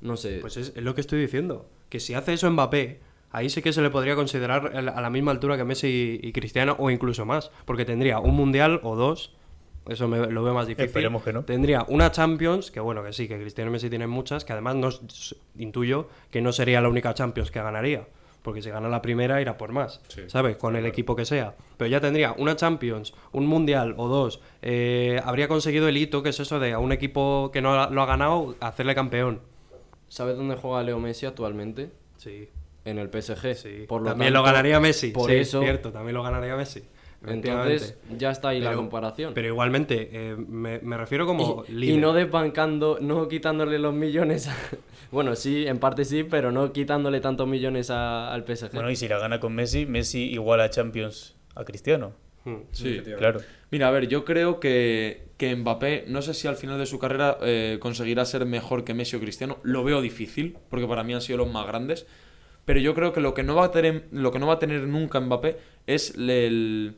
[0.03, 0.39] no sé.
[0.41, 1.69] Pues es, es lo que estoy diciendo.
[1.89, 3.01] Que si hace eso Mbappé,
[3.31, 6.33] ahí sí que se le podría considerar a la misma altura que Messi y, y
[6.33, 7.51] Cristiano, o incluso más.
[7.65, 9.35] Porque tendría un mundial o dos.
[9.89, 10.87] Eso me, lo veo más difícil.
[10.87, 11.45] Esperemos que no.
[11.45, 14.77] Tendría una Champions, que bueno, que sí, que Cristiano y Messi tienen muchas, que además
[14.77, 14.91] no,
[15.59, 18.07] intuyo que no sería la única Champions que ganaría.
[18.43, 20.57] Porque si gana la primera, irá por más, Sí, ¿sabes?
[20.57, 21.55] Con el equipo que sea.
[21.77, 24.41] Pero ya tendría una Champions, un Mundial o dos.
[24.63, 28.03] eh, habría conseguido el hito, que es eso de a un equipo que no lo
[28.03, 29.41] ha ganado, hacerle campeón.
[30.09, 31.91] ¿Sabes dónde juega Leo Messi actualmente?
[32.17, 32.49] Sí.
[32.85, 33.55] En el PSG.
[33.55, 33.85] Sí.
[33.87, 35.13] Por lo también tanto, lo ganaría Messi.
[35.13, 36.83] Por sí, eso, cierto, también lo ganaría Messi.
[37.25, 39.33] entonces ya está ahí la comparación.
[39.35, 41.95] Pero igualmente, eh, me, me refiero como y, líder.
[41.95, 44.49] y no desbancando, no quitándole los millones.
[44.49, 44.57] a-
[45.13, 48.73] bueno, sí, en parte sí, pero no quitándole tantos millones a- al PSG.
[48.75, 52.13] Bueno, y si la gana con Messi, Messi iguala a Champions a Cristiano.
[52.45, 52.63] Hmm.
[52.73, 53.01] Sí.
[53.19, 53.41] Claro.
[53.71, 56.99] Mira, a ver, yo creo que, que Mbappé, no sé si al final de su
[56.99, 59.59] carrera eh, conseguirá ser mejor que Messi o Cristiano.
[59.63, 62.05] Lo veo difícil, porque para mí han sido los más grandes.
[62.65, 64.59] Pero yo creo que lo que no va a tener, lo que no va a
[64.59, 65.57] tener nunca Mbappé
[65.87, 66.97] es el-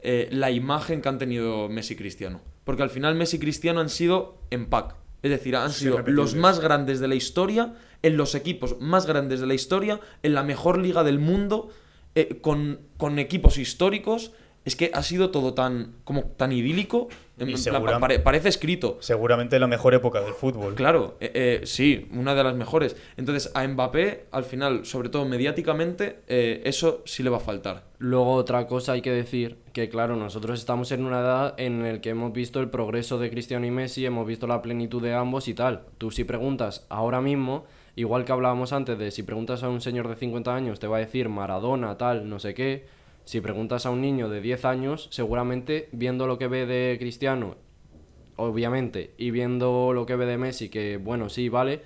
[0.00, 2.40] eh, la imagen que han tenido Messi y Cristiano.
[2.64, 4.94] Porque al final Messi y Cristiano han sido en pack.
[5.22, 9.40] Es decir, han sido los más grandes de la historia, en los equipos más grandes
[9.40, 11.70] de la historia, en la mejor liga del mundo,
[12.14, 14.32] eh, con, con equipos históricos.
[14.68, 17.08] Es que ha sido todo tan, como tan idílico,
[17.38, 17.48] en
[17.90, 18.98] plan, pare- parece escrito.
[19.00, 20.74] Seguramente la mejor época del fútbol.
[20.74, 22.96] Claro, eh, eh, sí, una de las mejores.
[23.16, 27.84] Entonces, a Mbappé, al final, sobre todo mediáticamente, eh, eso sí le va a faltar.
[27.98, 32.00] Luego otra cosa hay que decir, que claro, nosotros estamos en una edad en la
[32.00, 35.48] que hemos visto el progreso de Cristiano y Messi, hemos visto la plenitud de ambos
[35.48, 35.82] y tal.
[35.98, 37.64] Tú si preguntas ahora mismo,
[37.96, 40.96] igual que hablábamos antes de si preguntas a un señor de 50 años te va
[40.98, 42.97] a decir Maradona, tal, no sé qué.
[43.28, 47.56] Si preguntas a un niño de 10 años, seguramente viendo lo que ve de Cristiano,
[48.36, 51.82] obviamente, y viendo lo que ve de Messi, que bueno, sí, vale,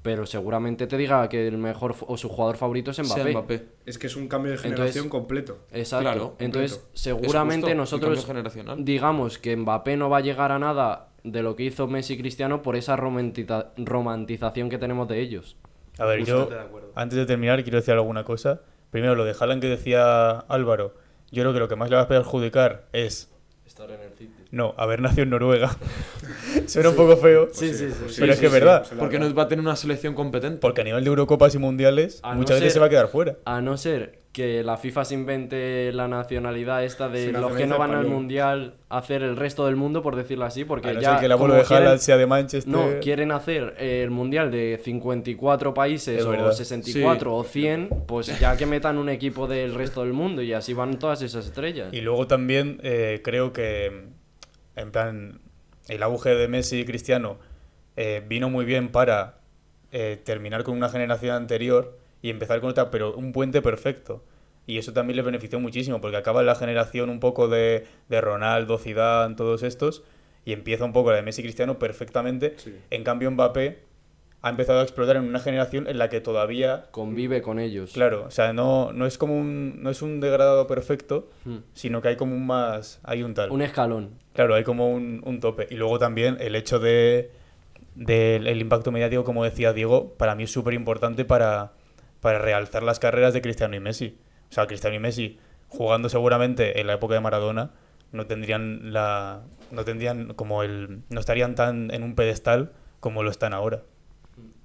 [0.00, 3.30] pero seguramente te diga que el mejor o su jugador favorito es Mbappé.
[3.32, 3.66] Mbappé.
[3.84, 5.58] Es que es un cambio de Entonces- generación completo.
[5.70, 6.02] Exacto.
[6.02, 8.82] Claro, Entonces, seguramente nosotros el cambio generacional.
[8.82, 12.18] digamos que Mbappé no va a llegar a nada de lo que hizo Messi y
[12.18, 15.58] Cristiano por esa romantiza- romantización que tenemos de ellos.
[15.98, 16.92] A ver, yo, Justamente de acuerdo.
[16.94, 18.62] antes de terminar, quiero decir alguna cosa.
[18.90, 20.94] Primero, lo de Haaland que decía Álvaro.
[21.30, 23.28] Yo creo que lo que más le va a perjudicar es,
[23.66, 24.34] Estar en el City.
[24.50, 25.76] no, haber nacido en Noruega.
[26.66, 28.16] Suena un poco feo, Sí, sí, sí.
[28.18, 28.84] Pero es que es verdad.
[28.98, 30.58] Porque no va a tener una selección competente.
[30.58, 32.90] Porque a nivel de Eurocopas y Mundiales, A no muchas veces ser- se va a
[32.90, 33.36] quedar fuera.
[33.44, 37.66] A no ser que la FIFA se invente la nacionalidad esta de Sí, los que
[37.66, 41.18] no van al mundial hacer el resto del mundo, por decirlo así, porque no ya
[41.18, 42.72] que el abuelo de quieren- sea de Manchester.
[42.72, 46.52] No, quieren hacer el mundial de 54 países Es o verdad.
[46.52, 50.74] 64 o 100, pues ya que metan un equipo del resto del mundo y así
[50.74, 51.88] van todas esas estrellas.
[51.92, 54.04] Y luego también eh, creo que,
[54.76, 55.40] en plan,
[55.88, 57.38] el auge de Messi y Cristiano
[57.96, 59.38] eh, vino muy bien para
[59.90, 64.22] eh, terminar con una generación anterior y empezar con otra, pero un puente perfecto.
[64.66, 68.78] Y eso también le benefició muchísimo, porque acaba la generación un poco de, de Ronaldo,
[68.78, 70.04] Zidane, todos estos,
[70.44, 72.54] y empieza un poco la de Messi Cristiano perfectamente.
[72.58, 72.76] Sí.
[72.90, 73.80] En cambio, Mbappé
[74.42, 77.92] ha empezado a explotar en una generación en la que todavía Convive con ellos.
[77.92, 81.58] Claro, o sea, no, no es como un, no es un degradado perfecto, Hmm.
[81.74, 83.50] sino que hay como un más, hay un tal.
[83.50, 84.10] Un escalón.
[84.34, 85.66] Claro, hay como un, un tope.
[85.70, 87.32] Y luego también el hecho de
[87.96, 91.72] del el impacto mediático, como decía Diego, para mí es súper importante para,
[92.20, 94.18] para realzar las carreras de Cristiano y Messi.
[94.50, 97.70] O sea, Cristiano y Messi jugando seguramente en la época de Maradona
[98.12, 103.30] no tendrían la no tendrían como el no estarían tan en un pedestal como lo
[103.30, 103.82] están ahora.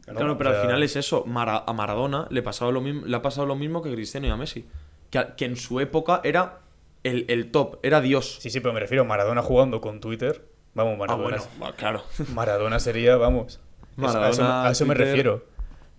[0.07, 0.13] ¿no?
[0.15, 1.23] Claro, pero O al final es eso.
[1.25, 4.29] Mara- a Maradona le, pasaba lo mismo, le ha pasado lo mismo que Cristiano y
[4.29, 4.65] a Messi.
[5.09, 6.59] Que, a- que en su época era
[7.03, 8.37] el, el top, era Dios.
[8.41, 10.43] Sí, sí, pero me refiero a Maradona jugando con Twitter.
[10.73, 11.23] Vamos, ah, Maradona.
[11.23, 12.03] bueno, va, claro.
[12.33, 13.59] Maradona sería, vamos.
[13.97, 15.45] eso- a eso, Maradona, a eso me refiero.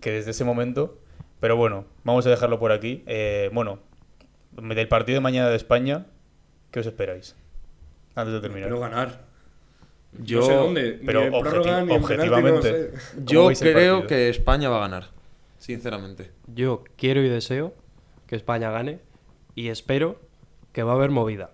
[0.00, 0.98] Que desde ese momento.
[1.40, 3.02] Pero bueno, vamos a dejarlo por aquí.
[3.06, 3.78] Eh, bueno,
[4.52, 6.06] del partido de mañana de España,
[6.70, 7.36] ¿qué os esperáis?
[8.14, 8.68] Antes de terminar.
[8.68, 9.26] Pero ganar.
[10.18, 11.00] Yo, no sé dónde.
[11.04, 12.50] pero ni objeti- ni en objetivamente.
[12.50, 12.90] no sé.
[13.34, 15.08] ¿Cómo yo creo que España va a ganar.
[15.58, 16.30] Sinceramente.
[16.46, 17.74] Yo quiero y deseo
[18.26, 19.00] que España gane
[19.54, 20.18] y espero
[20.72, 21.50] que va a haber movida.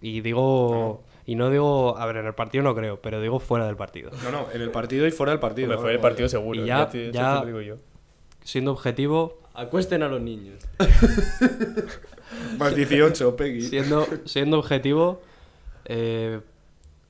[0.00, 3.66] Y digo, y no digo, a ver, en el partido no creo, pero digo fuera
[3.66, 4.10] del partido.
[4.24, 5.66] No, no, en el partido y fuera del partido.
[5.66, 5.82] Hombre, ¿no?
[5.82, 6.60] fue el partido seguro.
[6.62, 7.76] Y ya- te- eso ya- te lo digo yo.
[8.44, 10.64] Siendo objetivo, Acuesten a los niños.
[12.58, 13.60] Más 18, Peggy.
[13.62, 15.20] siendo, siendo objetivo,
[15.84, 16.40] eh,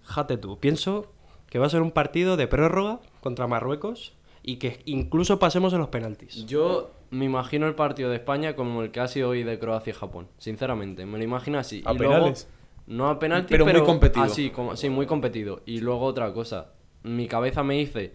[0.05, 1.07] jate tú, pienso
[1.49, 4.13] que va a ser un partido de prórroga contra Marruecos
[4.43, 6.47] y que incluso pasemos en los penaltis.
[6.47, 9.91] Yo me imagino el partido de España como el que ha sido hoy de Croacia
[9.93, 10.27] y Japón.
[10.39, 11.83] Sinceramente, me lo imagino así.
[11.85, 12.49] ¿A y luego- penales?
[12.87, 14.25] no a penalti, Pero pero, muy competido.
[14.25, 15.61] Así, como, sí, muy competido.
[15.67, 16.73] Y luego otra cosa.
[17.05, 18.13] Mi cabeza me dice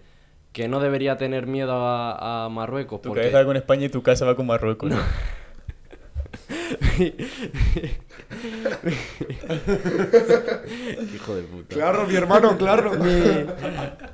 [0.52, 3.02] que no debería tener miedo a, a Marruecos.
[3.02, 3.22] Tu porque...
[3.22, 4.90] cabeza va con España y tu casa va con Marruecos.
[4.90, 4.98] ¿no?
[11.14, 11.76] Hijo de puta.
[11.76, 12.92] Claro, mi hermano, claro.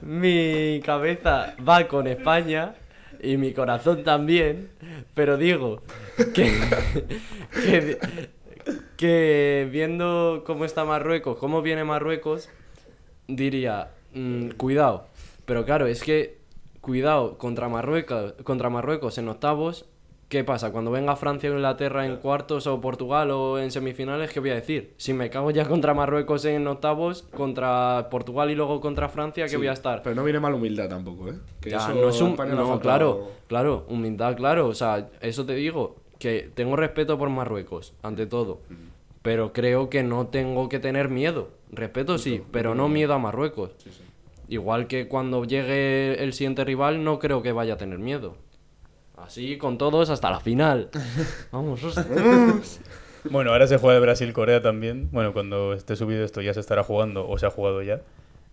[0.01, 2.75] mi cabeza va con España
[3.21, 4.69] y mi corazón también,
[5.13, 5.81] pero digo
[6.33, 6.51] que,
[7.63, 7.97] que,
[8.97, 12.49] que viendo cómo está Marruecos, cómo viene Marruecos,
[13.27, 15.07] diría, mm, cuidado.
[15.45, 16.37] Pero claro, es que
[16.81, 19.85] cuidado contra Marruecos, contra Marruecos en octavos.
[20.29, 20.71] ¿Qué pasa?
[20.71, 24.55] Cuando venga Francia o Inglaterra en cuartos o Portugal o en semifinales, ¿qué voy a
[24.55, 24.93] decir?
[24.97, 29.51] Si me cago ya contra Marruecos en octavos, contra Portugal y luego contra Francia, ¿qué
[29.51, 30.01] Sí, voy a estar?
[30.01, 31.35] Pero no viene mal humildad tampoco, ¿eh?
[31.61, 32.35] Que Ya, eso no es un...
[32.35, 34.67] No, claro, claro, humildad, claro.
[34.67, 38.61] O sea, eso te digo, que tengo respeto por Marruecos, ante todo.
[39.21, 41.49] Pero creo que no tengo que tener miedo.
[41.71, 43.71] Respeto sí, pero no miedo a Marruecos.
[44.53, 48.37] Igual que cuando llegue el siguiente rival, no creo que vaya a tener miedo.
[49.17, 50.91] Así con todos hasta la final.
[51.51, 52.05] Vamos, hostia.
[53.31, 55.09] Bueno, ahora se juega Brasil-Corea también.
[55.11, 58.01] Bueno, cuando esté subido esto ya se estará jugando o se ha jugado ya.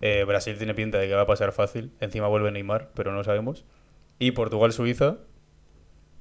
[0.01, 1.93] Eh, Brasil tiene pinta de que va a pasar fácil.
[2.01, 3.67] Encima vuelve Neymar, pero no sabemos.
[4.19, 5.19] Y Portugal-Suiza.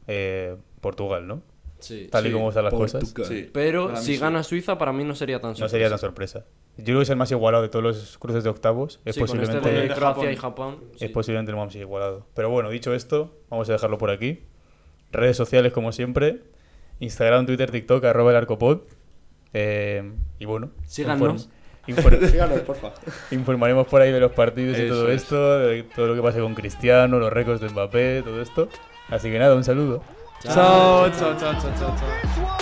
[0.07, 1.41] eh, Portugal, ¿no?
[1.79, 2.07] Sí.
[2.11, 3.03] tal y Sí, como están las cosas.
[3.05, 3.29] Portugal.
[3.31, 3.49] Sí.
[3.53, 4.17] Pero si sí.
[4.19, 6.45] gana Suiza, para mí no sería tan No sería tan sorpresa.
[6.77, 8.99] Yo creo que es el más igualado de todos los cruces de octavos.
[9.05, 10.77] Es Sí, con este posiblemente, de Croacia y Japón.
[10.95, 11.05] sí.
[11.05, 12.25] es posiblemente el más igualado.
[12.33, 14.43] Pero bueno, dicho esto, vamos a dejarlo por aquí.
[15.11, 16.41] Redes sociales, como siempre.
[16.99, 18.81] Instagram, Twitter, TikTok, arroba el arcopod.
[19.53, 20.71] Eh, y bueno.
[20.85, 21.49] Síganos.
[21.87, 21.87] inform-
[22.19, 22.91] infor- Síganos, porfa.
[23.31, 25.23] informaremos por ahí de los partidos y Eso todo es.
[25.23, 28.69] esto, de todo lo que pase con Cristiano, los récords de Mbappé, todo esto.
[29.09, 30.03] Así que nada, un saludo.
[30.41, 32.58] 走走走走走走。